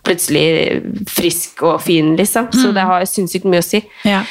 [0.03, 2.49] plutselig frisk og fin, liksom.
[2.51, 3.83] Så det har sinnssykt mye å si.
[4.07, 4.23] Ja.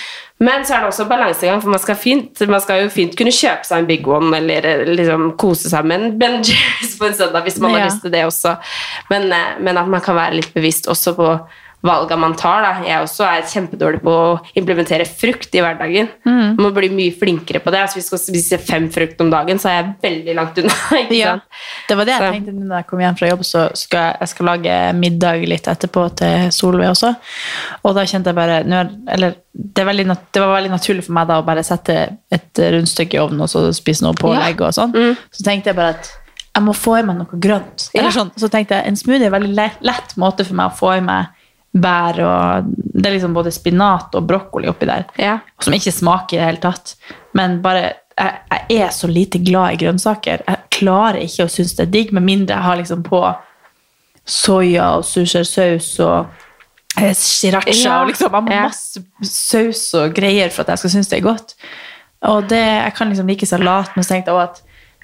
[0.42, 3.34] Men så er det også balansegang, for man skal, fint, man skal jo fint kunne
[3.34, 7.06] kjøpe seg en Big One eller eh, liksom kose seg med en Ben Jerry's på
[7.06, 8.56] en søndag hvis man har lyst til det også.
[9.12, 11.28] Men, eh, men at man kan være litt bevisst også på
[11.82, 12.62] valgene man tar.
[12.62, 12.72] Da.
[12.86, 14.26] Jeg også er kjempedårlig på å
[14.58, 16.08] implementere frukt i hverdagen.
[16.24, 16.54] Mm.
[16.56, 17.80] Man må bli mye flinkere på det.
[17.82, 20.76] Altså, hvis vi skal spise fem frukt om dagen, så er jeg veldig langt unna.
[21.22, 21.34] Ja.
[21.88, 24.16] Det var det jeg Så- tenkte når jeg kom hjem fra jobb, så skal jeg,
[24.22, 27.12] jeg skal lage middag litt etterpå til Solveig også.
[27.84, 31.28] Og da kjente jeg bare er- Eller det, veldig, det var veldig naturlig for meg
[31.28, 31.98] da å bare sette
[32.32, 34.94] et rundstykke i ovnen og så spise noe pålegg og sånn.
[35.34, 36.10] Så tenkte jeg bare at
[36.54, 37.90] jeg må få i meg noe grønt.
[37.96, 38.08] Ja.
[38.12, 38.30] Sånn.
[38.36, 40.96] Så tenkte jeg en smoothie er en veldig lett, lett måte for meg å få
[40.98, 41.26] i meg
[41.72, 45.06] bær og Det er liksom både spinat og brokkoli oppi der.
[45.18, 45.38] Ja.
[45.64, 46.94] Som ikke smaker i det hele tatt.
[47.34, 47.80] Men bare
[48.18, 50.42] jeg, jeg er så lite glad i grønnsaker.
[50.46, 53.22] Jeg klarer ikke å synes det er digg, med mindre jeg har liksom på
[54.28, 56.26] soya og sushersaus og
[57.00, 57.72] eh, sriracha.
[57.74, 58.00] Ja.
[58.02, 58.66] Og liksom, jeg må Ja.
[58.68, 61.56] masse saus og greier for at jeg skal synes det er godt.
[62.22, 64.62] Og det, jeg kan liksom like salat, men så tenkte jeg at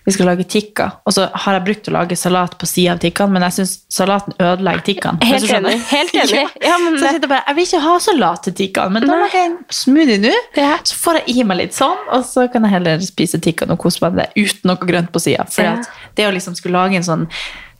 [0.09, 0.87] vi skal lage tikka.
[1.05, 3.75] Og så har jeg brukt å lage salat på sida av tikkaen, men jeg syns
[3.93, 5.19] salaten ødelegger tikkaen.
[5.29, 6.41] Helt enig, helt enig.
[6.69, 6.79] Ja.
[6.81, 9.37] Men så jeg sitter bare, jeg vil ikke ha salat til tikkaen, men da lager
[9.39, 10.33] jeg en smoothie nå.
[10.57, 10.73] Ja.
[10.89, 13.81] Så får jeg i meg litt sånn, og så kan jeg heller spise tikkaen og
[13.85, 15.45] kose meg med det uten noe grønt på sida.
[15.53, 15.77] For Ja.
[16.17, 17.29] det å liksom skulle lage en sånn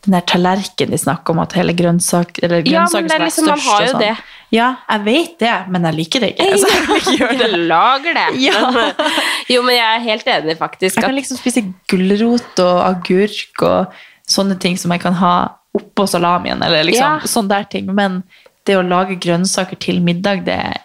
[0.05, 3.45] den der tallerkenen de snakker om at hele grønnsak, eller Ja, grønnsaker det er liksom,
[3.49, 4.03] man har har og jo sånn.
[4.05, 4.35] det.
[4.55, 6.47] Ja, jeg vet det, men jeg liker det ikke.
[6.53, 6.67] Altså,
[7.19, 7.49] jeg vil det.
[7.49, 8.27] Jeg lager det.
[8.41, 8.61] Ja.
[8.71, 8.93] Men,
[9.49, 10.95] jo, men jeg er helt enig, faktisk.
[10.95, 15.33] Jeg At, kan liksom spise gulrot og agurk og sånne ting som jeg kan ha
[15.77, 17.27] oppå salamien, eller liksom Ja.
[17.29, 17.91] sånne der ting.
[17.93, 18.23] Men
[18.65, 20.79] det å lage grønnsaker til middag, det er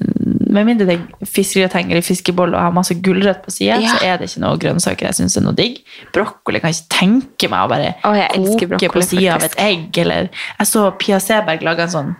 [0.00, 3.88] med mindre det er fiskegrateng eller fiskeboll og har masse gulrøtt på sida, Ja.
[3.94, 5.78] så er det ikke noe grønnsaker jeg syns er noe digg.
[6.12, 9.56] Brokkoli kan jeg ikke tenke meg å bare Å, koke brokkoli, på sida av et
[9.58, 9.98] egg.
[9.98, 10.28] Eller
[10.58, 12.14] jeg så Pia Seberg lage en sånn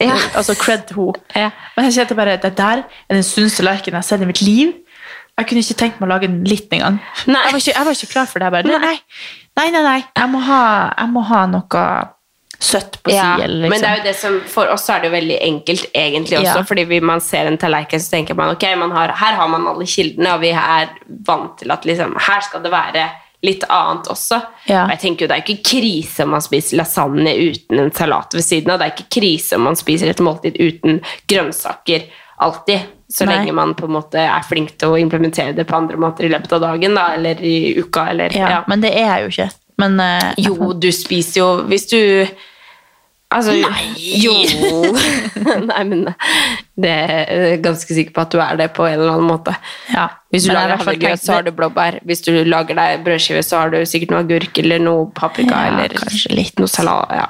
[0.00, 0.14] Ja.
[0.34, 1.20] Altså cred til henne.
[1.36, 1.50] Ja.
[1.76, 4.26] Men jeg kjente bare at det der er den sunneste tallerkenen jeg har sett i
[4.26, 4.72] mitt liv.
[5.38, 7.00] Jeg kunne ikke tenkt meg å lage den litt engang.
[7.26, 8.50] Jeg, var ikke- jeg var ikke klar for det.
[8.50, 8.98] Bare, nei,
[9.56, 10.04] nei, nei, nei.
[10.16, 12.08] Jeg, må ha, jeg må ha noe
[12.64, 13.48] søtt på ja, si.
[13.48, 13.70] Liksom.
[13.70, 16.62] Men det er jo det som, for oss er det jo veldig enkelt egentlig også,
[16.62, 16.64] Ja.
[16.68, 19.86] fordi man ser en tallerken, så tenker man, ok, man har, her har man alle
[19.88, 20.94] kildene, og vi er
[21.28, 23.04] vant til at liksom, her skal det være
[23.44, 24.40] litt annet også.
[24.70, 24.86] Ja.
[24.86, 28.32] Og jeg tenker jo, det er ikke krise om man spiser lasagne uten en salat
[28.34, 32.06] ved siden av, det er ikke krise om man spiser et måltid uten grønnsaker
[32.44, 33.36] alltid, så Nei.
[33.36, 36.32] lenge man på en måte er flink til å implementere det på andre måter i
[36.32, 38.64] løpet av dagen, da, eller i uka, eller, ja, ja.
[38.66, 39.50] Men det er jeg jo ikke.
[39.82, 41.98] Men uh, Jo, du spiser jo Hvis du
[43.32, 43.86] Altså Nei.
[44.20, 44.34] Jo.
[45.70, 46.04] Nei, men
[46.78, 49.54] det er jeg ganske sikker på at du er det på en eller annen måte.
[49.94, 50.08] ja.
[50.34, 52.00] Hvis du Men lager havregrøt, så har du blåbær.
[52.06, 55.72] Hvis du lager deg brødskive, så har du sikkert noe agurk eller noe paprika Ja,
[55.72, 56.58] eller kanskje litt.
[56.58, 57.10] noe salat.
[57.14, 57.26] Ja.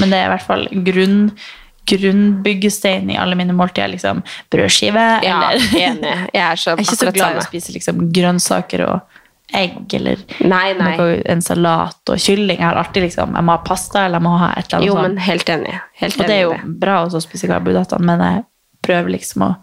[0.00, 1.18] Men det er i hvert fall grunn,
[1.88, 3.88] grunnbyggestein i alle mine måltider.
[3.92, 4.22] Liksom
[4.52, 6.14] brødskive ja, eller enig.
[6.34, 9.17] Jeg er så Jeg er ikke så glad i å spise liksom, grønnsaker og
[9.54, 10.96] egg eller Nei, nei.
[10.98, 12.58] noe, en salat og kylling.
[12.58, 14.86] Jeg har alltid liksom, jeg må ha pasta eller jeg må ha et eller annet
[14.90, 15.08] Jo, sånt.
[15.08, 15.80] men helt enig.
[16.02, 16.78] Helt Og det er jo det.
[16.84, 18.44] bra også å spise karbohydratene, men jeg
[18.84, 19.56] prøver liksom å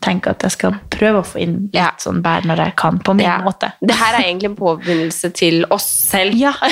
[0.00, 1.90] tenke at jeg skal prøve å få inn litt Ja.
[2.00, 3.38] sånn bær når jeg kan, på min Ja.
[3.44, 3.72] måte.
[3.80, 6.34] Det her er egentlig en påbegynnelse til oss selv.
[6.34, 6.52] Ja.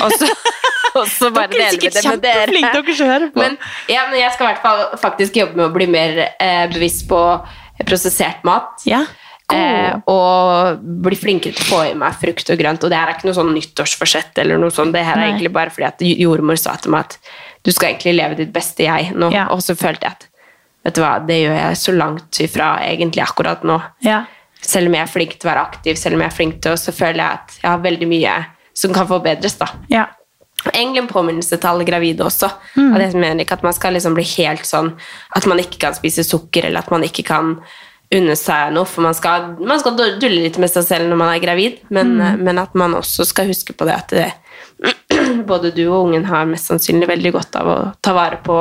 [0.95, 3.37] Og så, bare Dere er sikkert kjempeflinke, dere som hører på.
[3.43, 3.57] Men,
[3.87, 7.07] ja, men jeg skal i hvert fall faktisk jobbe med å bli mer eh, bevisst
[7.07, 7.19] på
[7.85, 8.81] prosessert mat.
[8.89, 9.03] Ja.
[9.49, 12.83] Eh, og bli flinkere til å få i meg frukt og grønt.
[12.85, 14.93] Og det her er ikke noe sånn nyttårsforsett, eller noe sånt.
[14.93, 15.29] Det her er Nei.
[15.33, 17.17] egentlig bare fordi at jordmor sa til meg at
[17.65, 19.31] du skal egentlig leve ditt beste jeg nå.
[19.33, 19.47] Ja.
[19.55, 20.27] Og så følte jeg at
[20.85, 23.79] vet du hva, det gjør jeg så langt ifra egentlig akkurat nå.
[24.05, 24.21] Ja.
[24.61, 26.75] Selv om jeg er flink til å være aktiv, selv om jeg er flink til
[26.75, 28.37] å, så føler jeg at jeg har veldig mye
[28.79, 29.57] som kan forbedres.
[29.59, 29.73] da.
[29.91, 30.07] ja.
[30.73, 32.49] Egentlig en påminnelse til alle gravide også.
[32.75, 32.89] Mm.
[32.91, 34.89] At jeg mener ikke at man skal liksom bli helt sånn
[35.37, 37.53] at man ikke kan spise sukker, eller at man ikke kan
[38.15, 41.33] unne seg noe, for man skal, man skal dulle litt med seg selv når man
[41.35, 42.39] er gravid, men, Mm.
[42.47, 44.31] men at man også skal huske på det at det,
[45.51, 48.57] både du og ungen har mest sannsynlig veldig godt av å ta vare på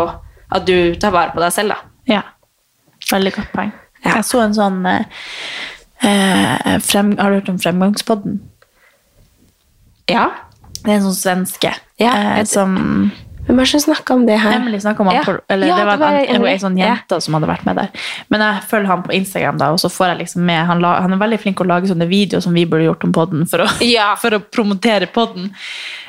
[0.50, 1.72] at du tar vare på deg selv.
[1.72, 1.78] da.
[2.14, 2.22] Ja.
[3.10, 3.72] Veldig godt poeng.
[4.04, 4.14] Ja.
[4.18, 5.04] Jeg så en sånn eh,
[6.04, 8.38] eh, frem, Har du hørt om Fremgangspodden?
[10.08, 10.28] Ja.
[10.84, 13.10] Det er en sånn svenske Ja, eh, som
[13.48, 14.58] Hvem er det som snakka om det her?
[14.58, 15.22] Emily snakka om han Ja.
[15.24, 17.76] på, eller Ja, det var det var en, en, sånn jente som hadde vært med
[17.80, 17.88] der.
[18.28, 21.00] Men jeg følger han på Instagram, da, og så får jeg liksom med Han, la,
[21.00, 23.46] han er veldig flink til å lage sånne videoer som vi burde gjort om podden,
[23.48, 24.14] for Ja.
[24.22, 25.54] for å promotere podden.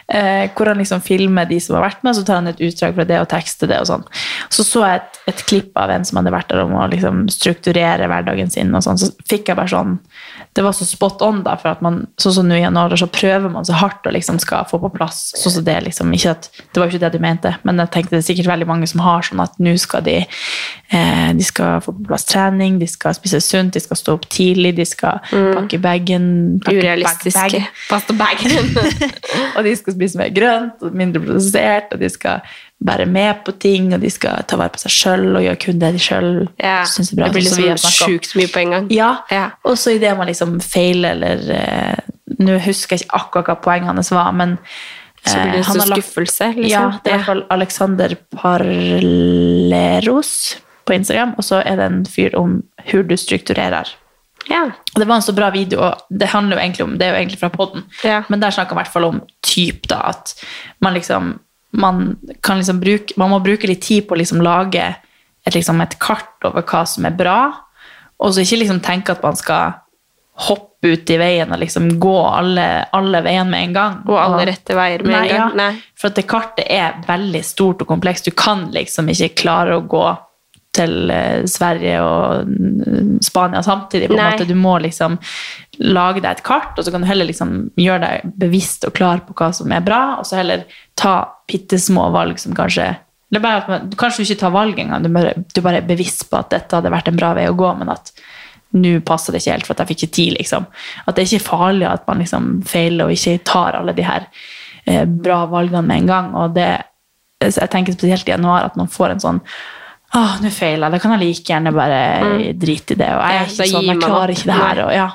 [0.09, 2.95] Eh, hvor han liksom filmer de som har vært med, så tar han et utdrag
[2.97, 3.79] fra det og tekster det.
[3.79, 4.05] og sånn.
[4.49, 7.27] Så så jeg et, et klipp av en som hadde vært der om å liksom
[7.29, 8.73] strukturere hverdagen sin.
[8.75, 9.99] og sånn, Så fikk jeg bare sånn
[10.57, 13.05] Det var så spot on, da, for at man sånn som nå i januar, så
[13.07, 15.33] prøver man så hardt å liksom skal få på plass.
[15.37, 17.91] sånn som Det liksom, ikke at, det var jo ikke det du mente, men jeg
[17.93, 20.17] tenkte det er sikkert veldig mange som har sånn at nå skal de
[20.91, 24.25] eh, de skal få på plass trening, de skal spise sunt, de skal stå opp
[24.33, 27.37] tidlig, de skal pakke bagen Urealistiske.
[27.37, 27.69] bag- bag.
[27.89, 28.73] Pasta bagen.
[29.55, 32.41] og de skal spise mer grønt og mindre produsert, og de skal
[32.85, 35.79] være med på ting, og de skal ta vare på seg sjøl og gjøre kun
[35.81, 36.29] det de sjøl
[36.63, 37.25] Ja, syns er bra.
[37.27, 38.87] det blir liksom sjukt mye på en gang.
[38.95, 39.49] Ja, Ja.
[39.65, 41.95] og så idet man liksom feiler, eller eh,
[42.39, 44.57] Nå husker jeg ikke akkurat hva poenget hans var, men
[45.25, 46.69] Så blir det eh, en sånn skuffelse, liksom.
[46.71, 48.15] Ja, det er i hvert fall Alexander
[49.29, 50.31] Parleros
[50.85, 53.87] på Instagram, og så er det en fyr om hvor du strukturerer.
[54.49, 54.63] Ja.
[54.95, 57.19] Det var en så bra video, og det handler jo egentlig om, det er jo
[57.19, 57.83] egentlig fra podden,
[58.29, 60.33] men der snakker han i hvert fall om typ da, at
[60.81, 61.35] man liksom,
[61.71, 64.83] man kan liksom bruke, man må bruke litt tid på å liksom lage
[65.45, 67.39] et, liksom et kart over hva som er bra,
[68.19, 69.77] og så ikke liksom tenke at man skal
[70.49, 72.65] hoppe ut i veien og liksom gå alle,
[72.95, 73.97] alle veiene med en gang.
[74.07, 75.59] Gå alle rette veier med en gang.
[75.59, 78.29] Ja, For at det kartet er veldig stort og komplekst.
[78.29, 80.05] Du kan liksom ikke klare å gå
[80.75, 84.07] til eh, Sverige og mm, Spania samtidig.
[84.07, 84.31] på en Nei.
[84.31, 84.47] måte.
[84.47, 85.17] Du må liksom
[85.79, 89.21] lage deg et kart, og så kan du heller liksom gjøre deg bevisst og klar
[89.27, 90.65] på hva som er bra, og så heller
[90.99, 91.13] ta
[91.47, 92.89] bitte små valg som kanskje
[93.29, 95.77] det er bare at man, Kanskje du ikke tar valg engang, du, bare- du bare
[95.83, 98.09] er bevisst på at dette hadde vært en bra vei å gå, men at
[98.73, 100.65] nå passer det ikke helt for at jeg fikk ikke tid, liksom.
[101.05, 104.25] At det er ikke farlig at man liksom feiler og ikke tar alle de her
[104.85, 106.31] eh, bra valgene med en gang.
[106.41, 106.67] Og det,
[107.45, 109.39] jeg tenker spesielt i januar at man får en sånn
[110.17, 110.95] Åh, nå feiler jeg.
[110.95, 111.97] Da kan jeg like gjerne bare
[112.57, 113.09] drite i det.
[113.13, 114.79] Og jeg er ikke sånn, jeg klarer ikke det her.
[114.87, 115.09] Og, ja.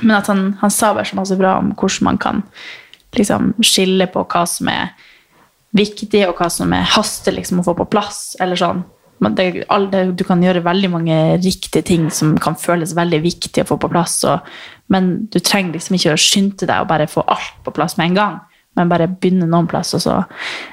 [0.00, 2.42] Men at han, han sa bare så masse bra om hvordan man kan
[3.12, 4.94] liksom skille på hva som er
[5.76, 8.32] viktig, og hva som er haster liksom, å få på plass.
[8.40, 8.84] Eller sånn.
[9.22, 13.68] Det, det, du kan gjøre veldig mange riktige ting som kan føles veldig viktig å
[13.68, 14.18] få på plass.
[14.28, 14.48] Og,
[14.92, 18.10] men du trenger liksom ikke å skynde deg og bare få alt på plass med
[18.10, 18.40] en gang.
[18.78, 19.92] Men bare begynne noen plass.
[19.98, 20.14] Og så.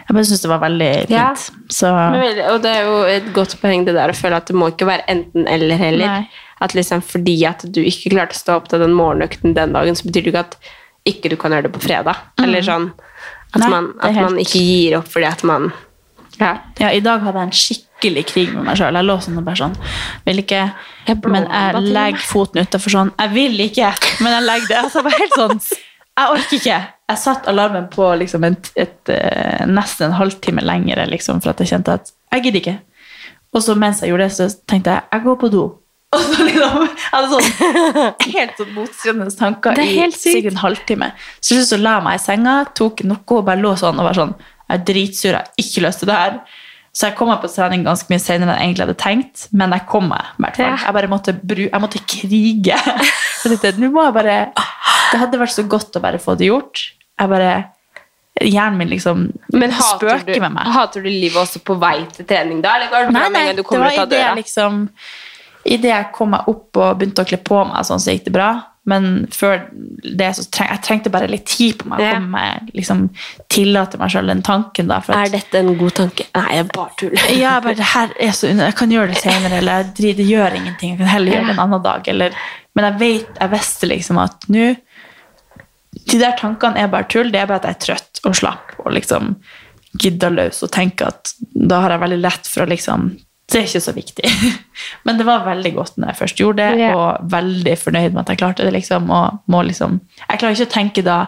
[0.07, 1.11] Jeg bare syns det var veldig fint.
[1.11, 2.03] Ja.
[2.13, 4.69] Men og det er jo et godt poeng det der å føle at det må
[4.71, 6.19] ikke være enten eller heller.
[6.19, 6.45] Nei.
[6.63, 9.95] At liksom fordi at du ikke klarte å stå opp til den morgenøkten den dagen,
[9.95, 10.57] så betyr det ikke at
[11.07, 12.23] ikke du kan gjøre det på fredag.
[12.39, 13.05] Eller sånn at,
[13.49, 13.61] Mm.
[13.63, 14.29] Nei, man, at helt...
[14.29, 15.71] man ikke gir opp fordi at man
[16.39, 16.51] ja.
[16.79, 18.95] Ja, I dag hadde jeg en skikkelig krig med meg sjøl.
[18.95, 19.73] Jeg lå sånn og bare sånn
[20.27, 20.61] Vil ikke,
[21.25, 23.11] men jeg legger foten utafor sånn.
[23.19, 23.89] Jeg vil ikke,
[24.21, 24.77] men jeg legger det.
[24.85, 26.77] Altså, bare helt sånn Jeg orker ikke.
[27.09, 31.63] Jeg satte alarmen på liksom et, et, et, nesten en halvtime lenger liksom, for at
[31.63, 32.77] jeg kjente at jeg gidder ikke.
[33.55, 35.63] Og så mens jeg gjorde det, så tenkte jeg jeg går på do.
[36.15, 37.49] Og så liksom, jeg hadde sånn
[38.35, 41.11] helt sånn motstridende tanker er i sikkert en halvtime.
[41.37, 44.09] Så til slutt la jeg meg i senga, tok noe og bare lå sånn og
[44.09, 46.41] var sånn Jeg er dritsur, jeg har ikke lyst til det her.
[46.93, 49.73] Så jeg kom meg på trening ganske mye senere enn jeg egentlig hadde tenkt, men
[49.75, 50.31] jeg kom meg.
[50.57, 50.71] Ja.
[50.73, 52.79] Jeg bare måtte, bru, jeg måtte krige.
[53.39, 54.37] Så jeg tenkte, nå må jeg bare
[55.09, 56.81] Det hadde vært så godt å bare få det gjort.
[57.19, 57.51] Jeg bare
[58.39, 60.67] Hjernen min liksom Men spøker du, med meg.
[60.71, 62.77] hater du livet også på vei til trening da?
[62.77, 64.85] Eller var det Nei, nei, du det var idet jeg liksom
[65.67, 68.31] Idet jeg kom meg opp og begynte å kle på meg, sånn, så gikk det
[68.33, 68.47] bra.
[68.89, 69.65] Men før
[70.17, 72.01] det så treng, jeg trengte bare litt tid på meg.
[72.01, 72.13] Ja.
[72.15, 73.03] komme meg, liksom,
[73.51, 74.87] Tillate meg sjøl den tanken.
[74.89, 75.01] da.
[75.13, 76.25] Er dette en god tanke?
[76.37, 77.19] Nei, jeg bare tull.
[77.43, 80.31] ja, bare, det her er så under, Jeg kan gjøre det senere, eller jeg driter,
[80.31, 80.95] gjør ingenting.
[80.95, 82.09] Jeg kan heller gjøre det en annen dag.
[82.15, 82.39] Eller,
[82.73, 84.69] men jeg vet, jeg visste liksom at nå
[85.91, 87.31] De der tankene er bare tull.
[87.33, 89.33] Det er bare at jeg er trøtt og slapp og liksom
[89.99, 93.09] gidder løs og tenker at da har jeg veldig lett for å liksom
[93.49, 94.31] Det er ikke så viktig.
[95.09, 98.29] Men det var veldig godt når jeg først gjorde det, og veldig fornøyd med at
[98.29, 98.73] jeg klarte det.
[98.75, 101.19] liksom, og må liksom, Jeg klarer ikke å tenke da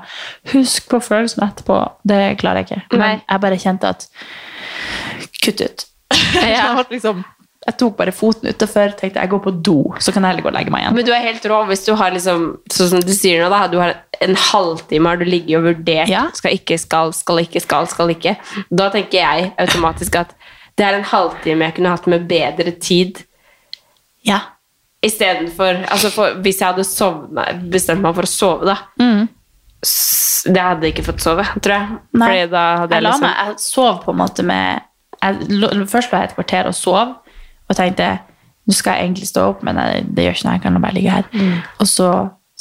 [0.53, 1.79] Husk på følelsen etterpå.
[2.05, 2.99] Det klarer jeg ikke.
[3.01, 4.07] Men jeg bare kjente at
[5.41, 5.87] Kutt ut.
[6.37, 7.23] jeg, måtte liksom,
[7.61, 10.49] jeg tok bare foten utafor, tenkte jeg går på do, så kan jeg heller gå
[10.49, 10.95] og legge meg igjen.
[10.97, 13.59] Men du er helt rå hvis du har liksom, sånn som du sier nå da,
[13.69, 13.93] du har
[14.25, 16.23] en halvtime har du ligget og vurdert Ja.
[16.33, 18.33] skal ikke, skal, skal ikke, skal, skal ikke.
[18.73, 20.33] Da tenker jeg automatisk at
[20.79, 23.21] det er en halvtime jeg kunne hatt med bedre tid
[24.25, 24.39] ja.
[25.05, 29.29] istedenfor altså for, Hvis jeg hadde sovnet, bestemt meg for å sove, da Mm.
[30.51, 31.97] Det hadde jeg ikke fått sove, tror jeg.
[32.17, 32.27] Nei.
[32.27, 34.81] Fordi da hadde Jeg jeg la liksom meg, jeg sov på en måte med
[35.21, 37.15] jeg, Først var jeg et kvarter og sov,
[37.71, 38.11] og tenkte
[38.69, 40.93] nå skal jeg egentlig stå opp, men jeg, det gjør ikke noe, jeg kan bare
[40.93, 41.25] ligge her.
[41.33, 41.55] Mm.
[41.81, 42.09] Og så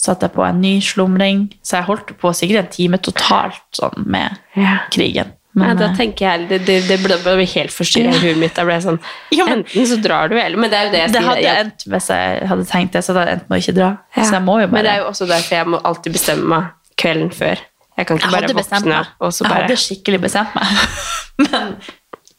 [0.01, 4.07] satte jeg på en ny slumring, så jeg holdt på sikkert en time totalt sånn
[4.09, 4.79] med Ja.
[4.91, 5.35] krigen.
[5.53, 8.39] Men, ja, da eh, tenker jeg, Det, det, det ble, ble helt forstyrra i huet
[8.39, 8.55] mitt.
[8.55, 9.01] Da ble jeg sånn,
[9.35, 11.29] Ja, men- Enten så drar du, eller Men det er jo det jeg det sier.
[11.29, 13.75] hadde jeg- endt hvis jeg hadde tenkt det, så hadde jeg endt med å ikke
[13.81, 13.89] dra.
[14.17, 14.23] Ja.
[14.23, 16.45] Så jeg må jo bare Men det er jo også derfor jeg må alltid bestemme
[16.55, 17.59] meg kvelden før.
[17.99, 20.65] Jeg kan ikke Jeg bare våkne og så bare Jeg hadde skikkelig bestemt meg.
[21.51, 21.77] Men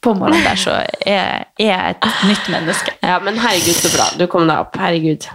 [0.01, 2.93] på morgenen der så er, er jeg et nytt menneske.
[3.05, 4.07] Ja, men herregud, så bra.
[4.17, 4.77] Du kom deg opp.
[4.81, 5.27] Herregud.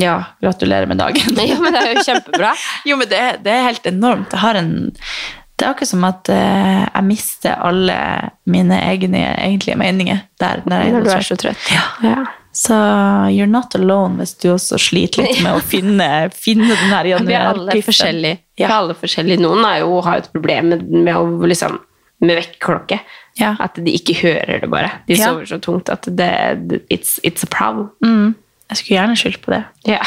[0.00, 1.38] Ja, gratulerer med dagen.
[1.48, 2.52] Ja, men det er jo kjempebra.
[2.88, 4.34] Jo, men det, det er helt enormt.
[4.34, 4.72] En
[5.54, 7.96] Det er akkurat som at eh, jeg mister alle
[8.50, 11.68] mine egne egentlige meninger der når jeg Når du er så trøtt.
[11.70, 11.84] Ja.
[12.02, 12.24] Ja.
[12.54, 12.74] Så
[13.34, 17.26] you're not alone hvis du også sliter litt med å finne, finne den her januar.
[17.26, 17.88] Vi er alle forskjellige.
[17.88, 18.38] forskjellige.
[18.58, 19.42] Vi er alle forskjellige.
[19.42, 21.80] Noen jo, har jo et problem med, med, å, liksom,
[22.22, 23.00] med vekkerklokke.
[23.40, 23.54] Ja.
[23.60, 24.90] At de ikke hører det bare.
[25.08, 25.24] De Ja.
[25.24, 27.88] sover så tungt at det, it's, it's a problem.
[28.04, 28.34] Mm.
[28.70, 29.62] Jeg skulle gjerne skyldt på det.
[29.86, 29.98] Ja.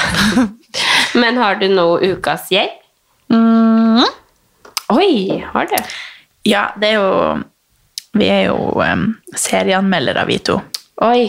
[1.21, 2.69] Men har du noe ukas jeg?
[3.30, 4.05] Mm.
[4.89, 5.75] Oi, har du?
[6.47, 7.43] Ja, det er jo
[8.17, 10.55] Vi er jo um, serieanmeldere, vi to.
[11.05, 11.28] Oi.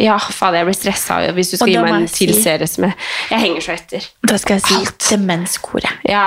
[0.00, 2.84] Ja, faen, jeg blir stressa hvis du skal gi meg en til si- serie som
[2.86, 2.94] jeg
[3.30, 4.06] Jeg henger så etter.
[4.26, 5.90] Da skal jeg si Demenskoret.
[6.08, 6.22] Ja,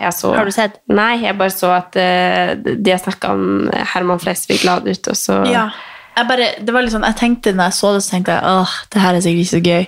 [0.00, 0.80] jeg så Har du sett?
[0.90, 5.16] Nei, jeg bare så at uh, de snakka om Herman Flesvig la det ut, og
[5.16, 5.68] så Ja.
[6.16, 8.42] Jeg, bare, det var litt sånn, jeg tenkte når jeg så det, så tenkte jeg
[8.46, 9.86] åh, det her er sikkert ikke så gøy.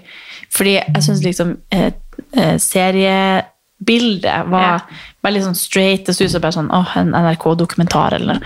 [0.57, 1.93] Fordi jeg syns liksom eh,
[2.35, 4.79] eh, seriebildet var Ja.
[5.23, 6.07] veldig sånn straight.
[6.07, 8.41] Det så ut som bare sånn, åh, en NRK-dokumentar eller noe.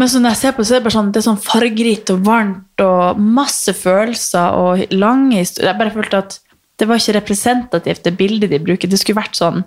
[0.00, 2.12] Men så når jeg ser på så er det bare sånn, det er sånn fargerikt
[2.14, 5.72] og varmt og masse følelser og lange historier.
[5.72, 6.38] Jeg bare følte at
[6.80, 8.90] det var ikke representativt, det bildet de bruker.
[8.90, 9.60] Det skulle vært sånn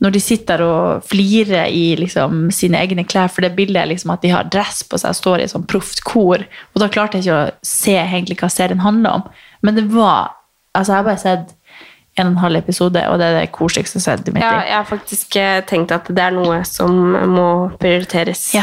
[0.00, 4.14] når de sitter og flirer i liksom, sine egne klær, for det bildet er liksom
[4.14, 6.44] at de har dress på seg og står i sånn proft kor.
[6.72, 9.26] Og da klarte jeg ikke å se egentlig hva serien handler om.
[9.64, 10.36] Men det var
[10.70, 11.48] Altså, jeg har bare sett
[12.20, 14.44] en og en halv episode, og det er det koseligste jeg har sett i mitt
[14.44, 16.94] Ja, jeg har faktisk eh, tenkt at det er noe som
[17.32, 17.46] må
[17.82, 18.44] prioriteres.
[18.54, 18.62] Ja.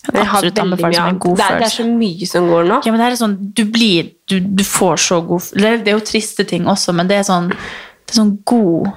[0.00, 2.64] Jeg har Absolutt anbefales som en god det, er, det er så mye som går
[2.70, 2.76] nå.
[2.86, 5.92] Ja, men det er sånn, du blir, du, du får så god Det er, det
[5.92, 8.88] er jo triste ting også, men det er sånn, det er sånn god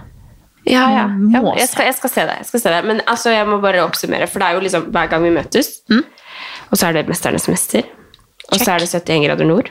[0.63, 1.03] Ja, ja.
[1.33, 2.37] Ja jeg, skal, jeg skal se det.
[2.39, 2.79] jeg skal se det.
[2.87, 5.73] Men altså, jeg må bare oppsummere, for det er jo liksom hver gang vi møtes,
[5.91, 7.83] og så er det 'Mesternes mester',
[8.53, 9.67] og så er det 71 grader nord,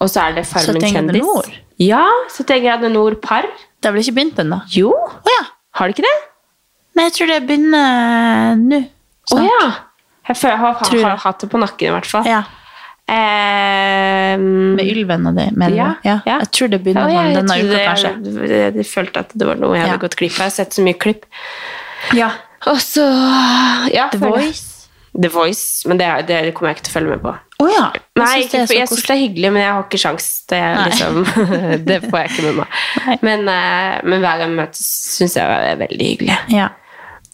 [0.00, 1.48] og så er det 71 Farmen kjendis.
[1.80, 3.42] Ja, 71 grader nord par.
[3.80, 4.60] Det har vel ikke begynt ennå?
[4.68, 5.46] Jo, Oh, ja.
[5.80, 6.18] har det ikke det?
[6.94, 8.82] Nei, jeg tror det begynner nå.
[9.32, 9.64] Å Oh, ja.
[10.28, 12.26] Jeg føler, har, har, har hatt det på nakken i hvert fall.
[12.30, 12.42] Ja,
[13.12, 16.20] Eh, Med ulvene dine, Ja, ja.
[16.24, 16.36] ja.
[16.40, 18.48] Jeg tror det begynner ja, sånn jeg denne uka, jeg- kanskje.
[18.48, 20.38] Jeg, jeg følte at det var noe jeg hadde gått glipp av.
[20.38, 21.26] Jeg har sett så mye klipp.
[22.14, 22.30] Ja.
[22.70, 23.04] Og så
[23.92, 24.68] ja, The Voice.
[25.12, 27.32] The Voice, men det, det kommer jeg ikke til å følge med på.
[27.62, 27.82] Å ja.
[27.92, 30.28] Jeg Nei, jeg syns det er hyggelig, men jeg har ikke sjans.
[30.48, 31.18] Det, er liksom,
[31.90, 33.18] det får jeg ikke med meg.
[33.26, 34.86] Men, eh, men hver gang vi møtes,
[35.18, 36.38] syns jeg det er veldig hyggelig.
[36.54, 36.70] Ja.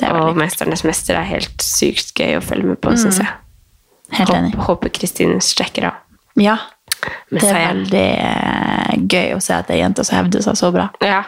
[0.02, 0.38] Og Mm.
[0.38, 3.28] 'Mesternes mester' er helt sykt gøy å følge med på, syns jeg.
[4.12, 4.54] Helt enig.
[4.54, 5.94] Håper, håper Kristin strekker av.
[6.36, 6.56] Ja.
[7.30, 10.72] Det er veldig eh, gøy å se at det er jenter som hevder seg så
[10.72, 10.88] bra.
[11.02, 11.24] Ja,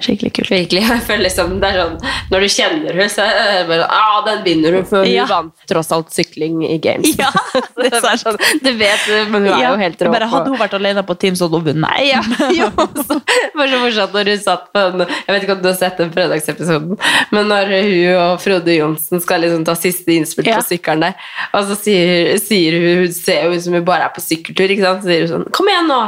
[0.00, 0.50] Skikkelig kult.
[0.50, 0.82] virkelig.
[0.88, 1.96] Jeg føler liksom, det er sånn,
[2.30, 5.26] Når du kjenner henne, så er det bare ah, den vinner hun, for hun Ja.
[5.28, 7.12] vant tross alt sykling i games.
[7.18, 7.30] Ja,
[7.80, 10.12] det er sånn, du vet men hun er jo helt rå.
[10.14, 12.00] Bare hadde hun vært alene på Team, så hadde hun vunnet.
[12.08, 12.22] Ja,
[12.56, 12.70] jo,
[13.04, 13.20] så,
[13.54, 16.00] var så fortsatt når hun satt på den Jeg vet ikke om du har sett
[16.00, 16.96] den fredagsepisoden,
[17.34, 17.88] men når hun
[18.20, 20.58] og Frode Johnsen skal liksom ta siste innspill Ja.
[20.60, 21.14] på sykkelen der,
[21.54, 24.72] og så sier, sier hun Hun ser jo ut som hun bare er på sykkeltur,
[24.74, 25.04] ikke sant?
[25.04, 26.00] Så sier hun sånn Kom igjen nå!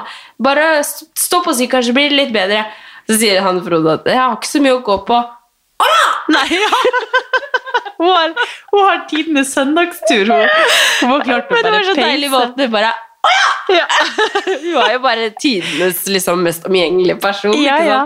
[0.43, 2.64] Bare stå på sykkelen, så blir det litt bedre.
[3.11, 5.21] Så sier han Frode at jeg har ikke så mye å gå på.
[6.33, 6.69] Nei, ja.
[7.99, 8.35] hun, har,
[8.73, 10.29] hun har tidenes søndagstur.
[10.31, 10.45] Hun,
[11.01, 12.51] hun har klart å Men det bare var så deilig peise.
[12.53, 12.69] måte.
[12.73, 12.93] Bare
[13.23, 13.33] Å
[13.77, 13.87] ja!
[14.63, 17.55] Hun var jo bare tidenes liksom, mest omgjengelige person.
[17.55, 18.01] Ja, ikke ja.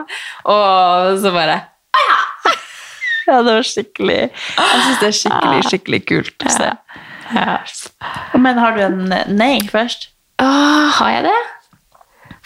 [0.53, 1.55] Og så bare
[3.27, 6.69] Ja, det var skikkelig Jeg syns det er skikkelig, skikkelig kult å.
[7.35, 7.57] Ja.
[8.39, 9.01] Men har du en
[9.33, 10.11] nei først?
[10.45, 11.39] Åh, har jeg det?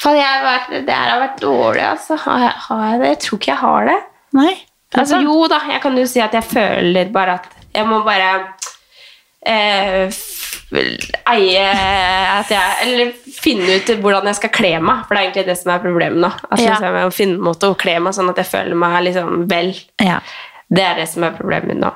[0.00, 2.16] Faen, jeg har vært, det her har vært dårlig, altså.
[2.24, 3.08] Har jeg, har jeg det?
[3.14, 3.98] Jeg tror ikke jeg har det.
[4.38, 4.52] Nei.
[4.98, 8.30] Altså, jo da, jeg kan jo si at jeg føler bare at jeg må bare
[9.46, 10.10] eh,
[11.30, 15.46] eie at jeg Eller finne ut hvordan jeg skal kle meg, for det er egentlig
[15.50, 16.30] det som er problemet nå.
[16.50, 16.78] Altså, Ja.
[16.82, 19.72] jeg må finne en måte å kle meg sånn at jeg føler meg liksom vel.
[20.02, 20.20] Ja.
[20.70, 21.90] Det er det som er problemet nå.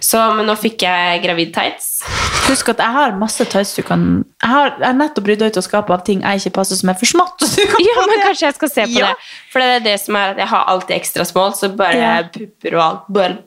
[0.00, 1.95] Så, men nå fikk jeg gravid tights.
[2.46, 4.02] Husk at jeg har masse tøys du kan
[4.42, 6.92] Jeg har, jeg har nettopp rydda ut av skapet av ting jeg ikke passer som
[6.92, 7.42] er for smått.
[7.82, 9.08] Ja, men kanskje jeg skal se på Ja.
[9.08, 9.24] det.
[9.50, 12.22] For det er det som er at jeg har alltid ekstra small, så bare Ja.
[12.22, 13.38] pupper og alt bare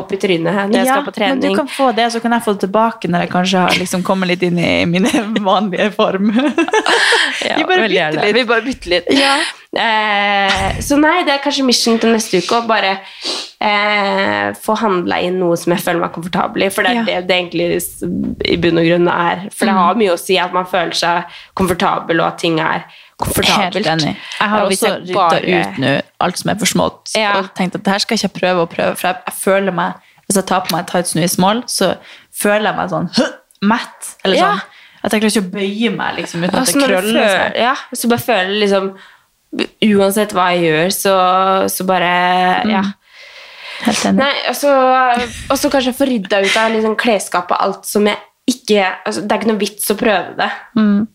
[0.00, 1.42] opp i trynet når jeg skal på trening.
[1.42, 3.76] men du kan få det, så kan jeg få det tilbake når jeg kanskje har
[3.82, 5.04] liksom kommet litt inn i min
[5.52, 6.32] vanlige form.
[7.44, 8.34] Ja, Vi bare bytter litt.
[8.34, 9.04] Vi bare bytter litt.
[9.14, 9.34] Ja.
[9.78, 12.96] Eh, så nei, det er kanskje mission til neste uke å bare
[13.60, 16.70] eh, få handla inn noe som jeg føler meg komfortabel i.
[16.74, 17.04] For det er Ja.
[17.04, 17.68] det det egentlig
[18.02, 19.48] i bunn og grunn er.
[19.54, 21.24] For det har mye å si at man føler seg
[21.58, 22.84] komfortabel, og at ting er
[23.18, 23.74] komfortabelt.
[23.74, 24.16] Helt enig.
[24.40, 27.12] Jeg har også rydda bare- ut nå alt som er for smått.
[27.16, 27.32] Ja.
[27.38, 28.96] Og tenkt at det her skal jeg ikke prøve og prøve.
[28.96, 29.92] For jeg, jeg føler meg
[30.28, 31.94] Hvis jeg tar på meg tights nå i small, så
[32.36, 33.06] føler jeg meg sånn
[33.72, 34.10] mett.
[34.24, 34.50] Eller Ja.
[34.52, 34.60] sånn
[35.04, 37.56] at jeg klarer ikke å bøye meg liksom, uten at Altså, det krøller føler, seg.
[37.62, 38.90] ja, så bare føler liksom
[39.88, 41.14] Uansett hva jeg gjør, så,
[41.72, 42.10] så bare
[42.68, 42.82] Ja.
[43.84, 44.22] Helt enig.
[44.22, 44.72] Nei, altså,
[45.48, 48.18] og så kanskje få rydda ut av liksom klesskapet alt som jeg
[48.48, 50.48] ikke altså, Det er ikke noe vits å prøve det.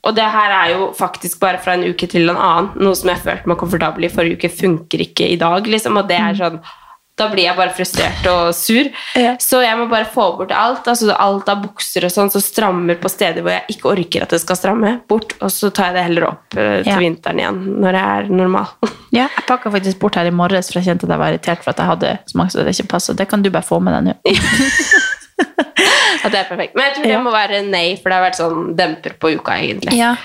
[0.05, 2.69] Og det her er jo faktisk bare fra en uke til en annen.
[2.77, 5.65] Noe som jeg følte meg komfortabel i forrige uke, funker ikke i dag.
[5.65, 6.59] Liksom, og det er sånn
[7.15, 8.87] da blir jeg bare frustrert og sur.
[9.19, 9.35] Ja.
[9.37, 10.87] Så jeg må bare få bort alt.
[10.89, 14.33] altså Alt av bukser og sånn som strammer på steder hvor jeg ikke orker at
[14.33, 15.35] det skal stramme, bort.
[15.45, 16.97] Og så tar jeg det heller opp eh, til Ja.
[17.03, 18.73] vinteren igjen, når jeg er normal.
[19.13, 21.61] Ja, jeg pakka faktisk bort her i morges, for jeg kjente at jeg var irritert
[21.61, 23.17] for at jeg hadde så mange som det ikke passet.
[23.19, 24.13] Det kan du bare få med deg nå.
[26.23, 26.73] At det er perfekt.
[26.73, 27.19] Men jeg tror det Ja.
[27.21, 29.93] må være nei, for det har vært sånn demper på uka, egentlig.
[29.99, 30.15] Ja.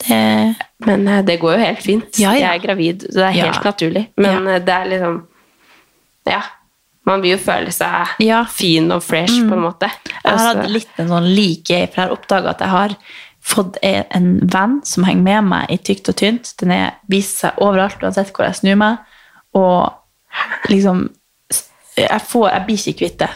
[0.00, 0.54] Det,
[0.86, 2.22] Men eh, det går jo helt fint.
[2.22, 4.06] Jeg er gravid, så det er helt naturlig.
[4.16, 5.18] Men eh, det er liksom
[6.30, 6.42] Ja.
[7.08, 8.44] Man vil jo føle seg Ja.
[8.44, 9.88] fin og fresh, på en måte.
[10.06, 12.96] Jeg har Altså, hatt litt en sånn lik for jeg har oppdaget at jeg har
[13.40, 16.52] fått en en venn som henger med meg i tykt og tynt.
[16.60, 18.98] Den er, viser seg overalt, uansett hvor jeg snur meg.
[19.54, 19.92] Og
[20.68, 21.08] liksom
[21.96, 23.30] Jeg, får, jeg blir ikke kvitt det.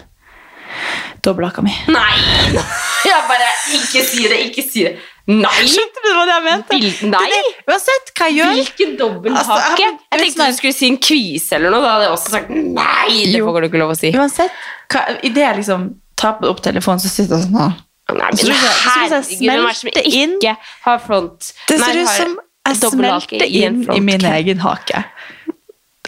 [1.25, 1.73] Dobbelhaka mi.
[1.89, 2.15] Nei!
[3.05, 4.95] Jeg bare Ikke si det, ikke si det.
[5.27, 5.65] Nei!
[5.65, 6.77] Skjønte du hva jeg mente?
[6.77, 7.39] Bil- Nei!
[7.71, 9.41] Uansett hva jeg gjør Hvilken dobbelthake?
[9.41, 11.81] Altså, jeg- jeg tenkte du skulle si en kvise eller noe.
[11.81, 13.25] Da hadde jeg også sagt nei!
[13.33, 14.11] Det får du ikke lov å si.
[14.13, 14.51] Uansett,
[14.93, 15.87] hva, i det jeg liksom
[16.21, 17.73] tar opp telefonen, så sitter jeg sånn her.
[18.13, 22.37] Nei, men herregud, hvem er det som ikke har front Det ser ut som
[22.69, 25.05] jeg smelter inn i min egen hake.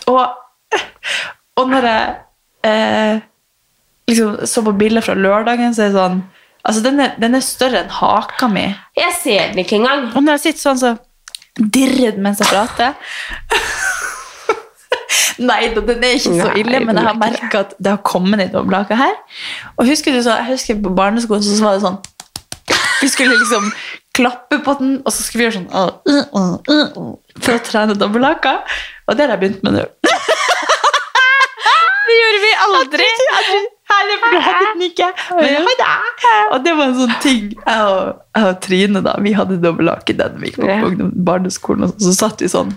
[0.07, 0.29] Og,
[1.57, 2.17] og når jeg
[2.69, 3.21] eh,
[4.13, 6.21] liksom så på bilder fra lørdagen, så er det sånn
[6.67, 8.67] Altså, den er, den er større enn haka mi.
[8.99, 10.09] Jeg ser den ikke engang.
[10.15, 10.97] Og når jeg sitter sånn, så
[11.57, 12.97] dirrer den mens jeg prater.
[15.47, 18.43] Nei da, den er ikke så ille, men jeg har merka at det har kommet
[18.43, 19.15] i dobbelthake her.
[19.77, 21.99] Og husker du så, jeg husker på barneskolen så var det sånn
[23.03, 23.69] Vi skulle liksom
[24.17, 27.63] klappe på den, og så skulle vi gjøre sånn uh, uh, uh, uh», for å
[27.63, 28.59] trene dobbelthaka.
[29.07, 29.87] Og det har jeg begynt med nå.
[32.07, 33.09] Det gjorde vi aldri.
[33.87, 35.11] Er du hadde den ikke.
[35.31, 39.15] Men jeg hadde Og det var en sånn ting Jeg og, jeg og Trine da,
[39.23, 42.75] vi hadde dobbelthake den vi gikk på på barneskolen, og så, så satt vi sånn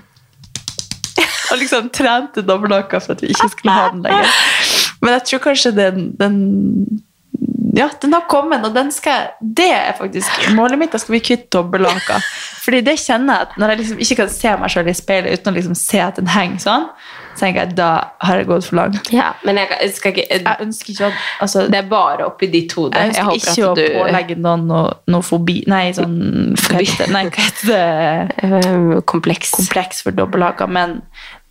[1.49, 4.34] og liksom trente dobbelthaka for at vi ikke skulle ha den lenger.
[5.01, 6.36] Men jeg tror kanskje den, den
[7.78, 10.93] Ja, den har kommet, og den skal Det er faktisk målet mitt.
[10.93, 12.20] Jeg skal bli kvitt dobbelthaka.
[12.64, 15.39] Fordi det kjenner jeg at når jeg liksom ikke kan se meg sjøl i speilet
[15.39, 16.88] uten å liksom se at den henger sånn,
[17.36, 17.90] så tenker jeg da
[18.26, 19.10] har jeg gått for langt.
[19.16, 21.14] Ja, men jeg, jeg skal ikke Jeg ønsker ikke at
[21.46, 22.98] altså, Det er bare oppi ditt hode.
[23.00, 26.18] jeg ønsker håper ikke å du pålegge noen noe, noe fobi Nei, sånn?
[26.52, 27.80] Nei, hva heter det?
[28.44, 29.52] Eh, Kompleks.
[29.56, 31.02] Kompleks for dobbelthaka, men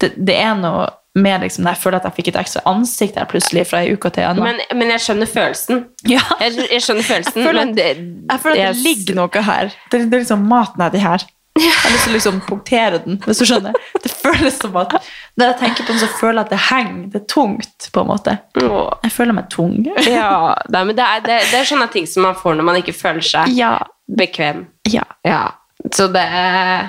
[0.03, 3.27] det, det er noe med liksom, jeg føler at jeg fikk et ekstra ansikt der
[3.27, 4.45] plutselig fra en uke til en annen.
[4.69, 5.81] Men, men jeg skjønner følelsen.
[6.15, 6.21] Ja.
[6.45, 7.89] Jeg, jeg skjønner følelsen, Jeg føler men at- det,
[8.31, 9.73] Jeg føler at det ligger noe her.
[9.91, 11.25] Det, det er liksom maten er de her.
[11.59, 13.75] Jeg har lyst til å liksom punktere den, hvis du skjønner.
[14.05, 14.95] Det føles som at
[15.39, 17.01] Når jeg tenker på den, så føler jeg at det henger.
[17.13, 18.37] Det er tungt, på en måte.
[18.59, 19.75] Jeg føler meg tung.
[20.07, 22.95] Ja, det men det er, det, er sånne ting som man får når man ikke
[22.97, 23.75] føler seg Ja.
[24.09, 24.67] bekvem.
[24.91, 25.05] Ja.
[25.27, 25.43] Ja,
[25.95, 26.89] så det er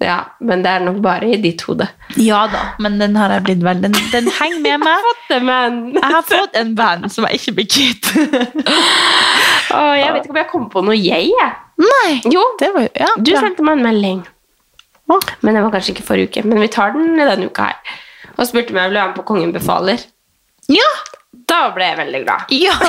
[0.00, 1.84] Ja, men det er nok bare i ditt hode.
[2.16, 5.08] ja da, men den har jeg blitt vel Den, den henger med meg.
[5.30, 8.08] Det, men Jeg har fått en venn som jeg ikke blir kvitt.
[9.70, 11.52] Jeg vet ikke om jeg kommer på noe jeg, jeg.
[11.80, 12.10] Nei.
[12.32, 13.40] Jo, Det var ja, du bra.
[13.44, 14.22] sendte meg en melding.
[15.10, 15.18] Å.
[15.42, 16.44] Men det var kanskje ikke forrige uke.
[16.46, 17.96] Men vi tar den denne uka her.
[18.36, 20.04] Og spurte om jeg ville være med på Kongen befaler.
[20.70, 20.86] Ja!
[21.50, 22.52] Da ble jeg veldig glad.
[22.54, 22.76] ja!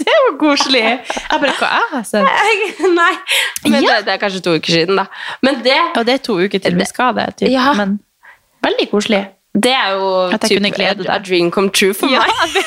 [0.00, 0.80] Det var koselig.
[0.80, 2.78] Jeg bare, hva jeg har sett?
[2.96, 3.10] Nei,
[3.68, 3.98] men Ja.
[3.98, 5.04] det, det er kanskje to uker siden, da.
[5.44, 7.50] Men det, Og det er to uker til vi skal det, typ.
[7.52, 7.66] Ja.
[7.76, 7.98] men
[8.64, 9.20] veldig koselig.
[9.52, 11.26] det er jo At jeg typ kunne glede deg.
[11.28, 12.56] dream come true for Ja, meg.
[12.56, 12.64] jeg.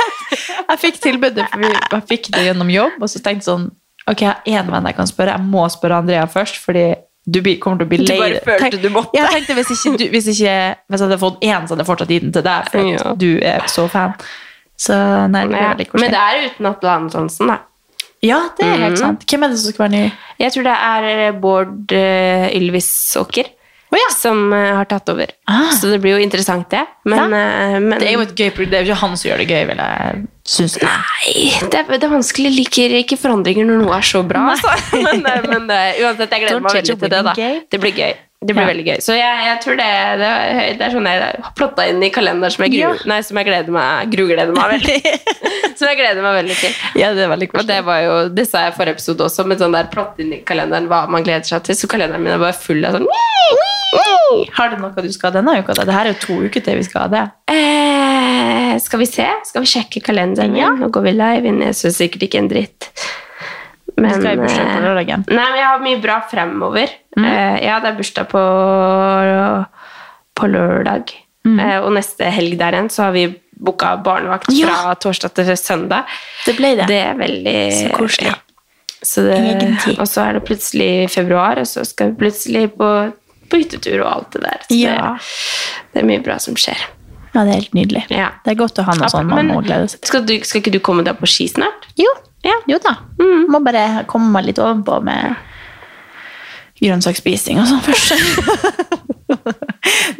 [0.70, 3.66] Jeg fikk tilbudet, for vi, jeg fikk det gjennom jobb, og så tenkte jeg sånn,
[4.14, 6.86] ok, jeg har en venn jeg kan spørre, jeg må spørre Andrea først, fordi
[7.26, 9.14] du kommer til å bli Du bare følte Tenk- du måtte.
[9.16, 10.56] Jeg tenkte hvis, ikke, du, hvis, ikke,
[10.90, 13.14] hvis jeg hadde fått én, så hadde jeg fortsatt gitt den til deg, for Ja.
[13.16, 14.14] du er så fan.
[14.78, 14.94] Så
[15.30, 16.02] nei, det koselig.
[16.02, 17.58] Men det er uten Atle Antonsen, da.
[18.24, 18.98] Ja, det er helt Mhm.
[18.98, 19.26] sant.
[19.28, 20.12] Hvem er det som skal være ny?
[20.40, 23.46] Jeg tror det er eh, Bård uh, Ylvisåker
[23.94, 24.10] Å ja.
[24.18, 25.30] som eh, har tatt over.
[25.46, 25.70] Ah.
[25.78, 26.82] Så det blir jo interessant, det.
[27.06, 28.50] Men, eh, men Det er jo et gøy.
[28.66, 30.78] Det er jo ikke han som gjør det gøy, vil jeg synes.
[30.82, 31.36] Nei,
[31.70, 32.50] det er, det er vanskelig.
[32.50, 34.48] Jeg liker ikke forandringer når noe er så bra.
[34.56, 34.74] Altså.
[35.06, 37.24] Men, eh, men eh, uansett, jeg gleder Don't meg veldig til det.
[37.30, 37.34] da.
[37.70, 38.14] Det blir gøy.
[38.44, 38.72] Det blir Ja.
[38.74, 38.98] veldig gøy.
[39.00, 39.86] Så jeg, jeg tror det,
[40.20, 40.32] det,
[40.80, 42.90] det er sånn jeg har plotta inn i kalenderen som jeg, gru, Ja.
[43.08, 44.98] nei, som jeg gleder meg grugleder meg veldig
[45.80, 46.74] Som jeg gleder meg veldig til.
[47.00, 49.48] Ja, det er veldig Og det var jo, det sa jeg i forrige episode også,
[49.48, 51.80] med sånn der plott inn i kalenderen hva man gleder seg til.
[51.80, 53.08] Så kalenderen min er bare full av sånn
[54.58, 55.74] Har du noe du skal denne uka?
[55.78, 55.84] da?
[55.86, 57.24] Det her er jo to uker til vi skal ha det.
[57.54, 59.28] eh, Skal vi se?
[59.46, 60.70] Skal vi sjekke kalenderen Ja.
[60.74, 61.62] Nå går vi live inn.
[61.62, 62.90] Jeg syns sikkert ikke en dritt.
[63.94, 65.26] Vi skal i bursdag på eh, lørdagen.
[65.30, 66.90] Nei, men jeg har mye bra fremover.
[67.18, 67.26] Mm.
[67.30, 68.44] Eh, ja, det er bursdag på,
[70.40, 71.14] på lørdag.
[71.46, 71.60] Mm.
[71.60, 73.28] Eh, og neste helg der igjen så har vi
[73.64, 74.72] booka barnevakt Ja.
[74.74, 76.10] fra torsdag til søndag.
[76.48, 76.88] Det ble det.
[76.90, 78.32] Det er veldig Så koselig.
[78.34, 78.40] Ja.
[79.04, 79.38] Så det,
[80.00, 82.90] og så er det plutselig februar, og så skal vi plutselig på,
[83.54, 84.66] på hyttetur og alt det der.
[84.68, 85.14] Så Ja.
[85.14, 86.82] det, det er mye bra som skjer.
[87.34, 88.04] Ja, det er helt nydelig.
[88.14, 88.28] Ja.
[88.46, 90.12] Det er godt å ha noe sånn man må glede seg til.
[90.12, 91.88] skal, ikke du komme deg på ski snart?
[91.98, 92.10] Jo,
[92.44, 92.58] Ja.
[92.68, 92.98] jo da.
[93.50, 95.36] Må bare komme meg litt ovenpå med
[96.84, 98.14] grønnsaksspising og sånn først.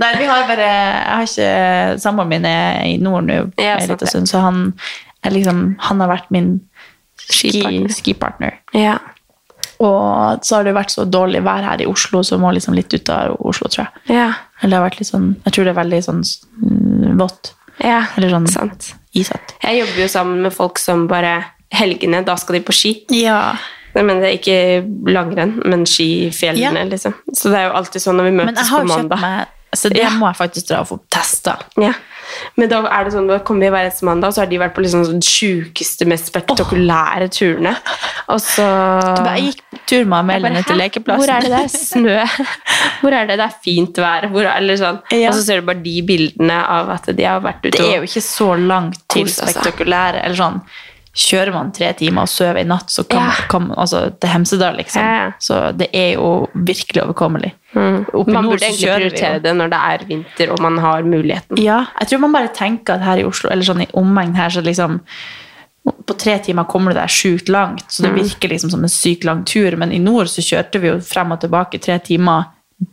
[0.02, 4.40] Nei, vi har bare Jeg har ikke Samboeren min er i nord nå Ja, så
[4.42, 4.58] han,
[5.30, 6.50] liksom, han har vært min
[7.20, 7.90] ski, Skipartner.
[7.94, 8.54] skipartner.
[8.76, 8.98] Ja.
[9.80, 12.94] Og så har det vært så dårlig vær her i Oslo, så må liksom litt
[12.94, 14.16] ut av Oslo, tror jeg.
[14.16, 14.34] Ja.
[14.62, 17.54] Eller det har vært litt sånn, jeg tror det er veldig sånn mm, vått.
[17.84, 18.06] ja.
[18.18, 18.94] Eller sånn Sant.
[19.14, 19.58] isete.
[19.64, 21.44] Jeg jobber jo sammen med folk som bare
[21.74, 22.94] helgene, da skal de på ski.
[23.10, 23.56] Ja.
[23.96, 26.90] Men det er ikke langrenn, men skifjellene, Ja.
[26.90, 27.14] liksom.
[27.34, 29.22] Så det er jo alltid sånn når vi Men jeg møtes har på jo kjøpt
[29.22, 30.10] meg Så det Ja.
[30.10, 31.58] må jeg faktisk dra og få testa.
[31.78, 31.94] Ja.
[32.60, 34.60] Men da er det sånn, da kommer vi hver eneste mandag, og så har de
[34.62, 37.76] vært på liksom sånn sjukeste, mest spektakulære turene.
[38.34, 38.68] Og så
[39.34, 41.24] Jeg gikk tur med Amelie ned til lekeplassen.
[41.24, 42.18] Hvor er det det er snø?
[43.04, 44.30] Hvor er det det er fint vær?
[44.32, 45.02] Hvor er, eller sånn.
[45.12, 45.32] Ja.
[45.32, 48.02] Og så ser du bare de bildene av at de har vært ute Det er
[48.02, 50.24] jo ikke så langt til spektakulære.
[50.24, 50.62] Eller sånn,
[51.14, 53.26] kjører man tre timer og sover i natt, så kan Ja.
[53.28, 55.02] man kan, altså, til Hemsedal, liksom.
[55.04, 55.32] Ja.
[55.40, 57.52] Så det er jo virkelig overkommelig.
[57.76, 58.06] Mm.
[58.34, 61.58] Man burde egentlig prioritere det når det er vinter og man har muligheten.
[61.62, 64.50] Ja, jeg tror man bare tenker at her i Oslo, eller sånn i omegn her,
[64.50, 65.02] så liksom
[66.08, 68.20] på tre timer kommer du deg sjukt langt, så det Mm.
[68.24, 69.76] virker liksom som en sykt lang tur.
[69.78, 72.46] Men i nord så kjørte vi jo frem og tilbake tre timer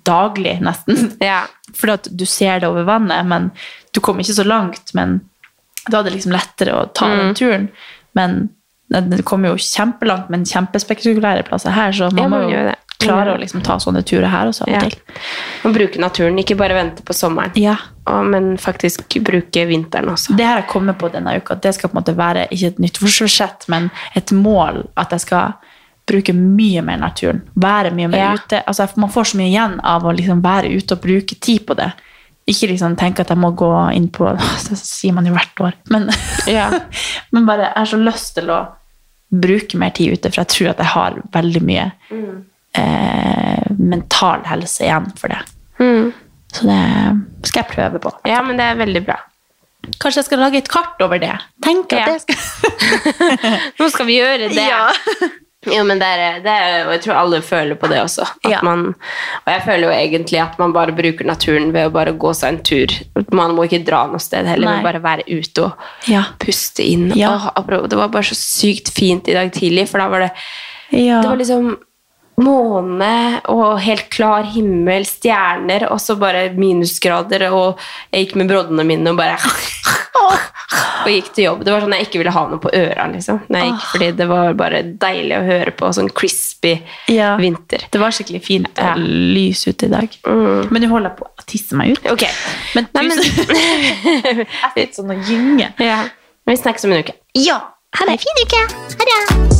[0.04, 1.16] daglig, nesten.
[1.20, 1.46] Ja.
[1.74, 3.50] Fordi at du ser det over vannet, men
[3.94, 4.92] du kom ikke så langt.
[4.94, 5.20] Men
[5.92, 7.18] er det liksom lettere å ta Mm.
[7.18, 7.68] den turen.
[8.14, 8.48] Men
[8.88, 13.32] det kommer jo kjempelangt, men kjempespektakulære plasser her, så man Ja, man må jo klare
[13.34, 14.80] å liksom ta sånne turer her også av Ja.
[14.82, 14.98] og til.
[15.64, 17.52] Og bruke naturen, ikke bare vente på sommeren.
[17.56, 17.76] Ja.
[18.06, 20.36] Og, men faktisk bruke vinteren også.
[20.36, 22.66] Det har jeg kommet på denne uka, at det skal på en måte være ikke
[22.66, 25.52] et nytt forsett, men et mål at jeg skal
[26.10, 27.40] bruke mye mer naturen.
[27.54, 28.32] Være mye mer Ja.
[28.34, 28.62] ute.
[28.66, 31.76] Altså, man får så mye igjen av å liksom være ute og bruke tid på
[31.76, 31.92] det.
[32.50, 34.26] Ikke liksom tenke at jeg må gå inn på
[34.68, 35.76] Det sier man jo hvert år.
[35.94, 36.08] Men,
[36.50, 36.68] Ja.
[37.32, 38.60] men bare jeg har så lyst til å
[39.30, 42.40] bruke mer tid ute, for jeg tror at jeg har veldig mye Mm.
[42.74, 45.38] eh, mental helse igjen for det.
[45.78, 46.08] Mm.
[46.52, 48.10] Så det skal jeg prøve på.
[48.26, 49.20] Ja, men det er veldig bra.
[50.02, 51.36] Kanskje jeg skal lage et kart over det.
[51.64, 52.06] Tenk at Ja.
[52.10, 52.34] det skal
[53.78, 54.66] Nå skal vi gjøre det.
[54.66, 54.90] Ja.
[55.68, 58.24] Jo, men det er, det er, og jeg tror alle føler på det også.
[58.48, 58.62] Ja.
[58.64, 58.94] man,
[59.44, 62.54] og jeg føler jo egentlig at man bare bruker naturen ved å bare gå seg
[62.54, 62.94] en tur.
[63.36, 64.78] Man må ikke dra noe sted heller, Nei.
[64.80, 66.24] men bare være ute og Ja.
[66.40, 67.10] puste inn.
[67.14, 67.34] Ja.
[67.60, 70.32] Og, det var bare så sykt fint i dag tidlig, for da var det
[70.96, 71.20] Ja.
[71.20, 71.76] Det var liksom
[72.40, 77.78] måne og helt klar himmel, stjerner, og så bare minusgrader, og
[78.12, 79.36] jeg gikk med broddene mine og bare
[81.00, 81.62] Og gikk til jobb.
[81.64, 83.14] Det var sånn jeg ikke ville ha noe på ørene.
[83.16, 83.38] liksom.
[83.50, 85.88] Gikk, fordi det var bare deilig å høre på.
[85.96, 86.74] Sånn crispy
[87.08, 87.32] Ja.
[87.40, 87.86] vinter.
[87.90, 88.94] Det var skikkelig fint og Ja.
[88.98, 90.08] lys ute i dag.
[90.26, 90.68] Mm.
[90.70, 92.06] Men nå holder på å tisse meg ut.
[92.12, 92.26] Ok.
[92.76, 93.48] Men, tusen-
[94.44, 95.72] jeg fikk sånn å gynge.
[95.80, 96.04] Ja.
[96.46, 97.16] Vi snakkes om en uke.
[97.34, 97.60] Ja.
[97.96, 98.20] Ha det.
[98.20, 98.62] Fin uke.
[99.00, 99.59] Ha det.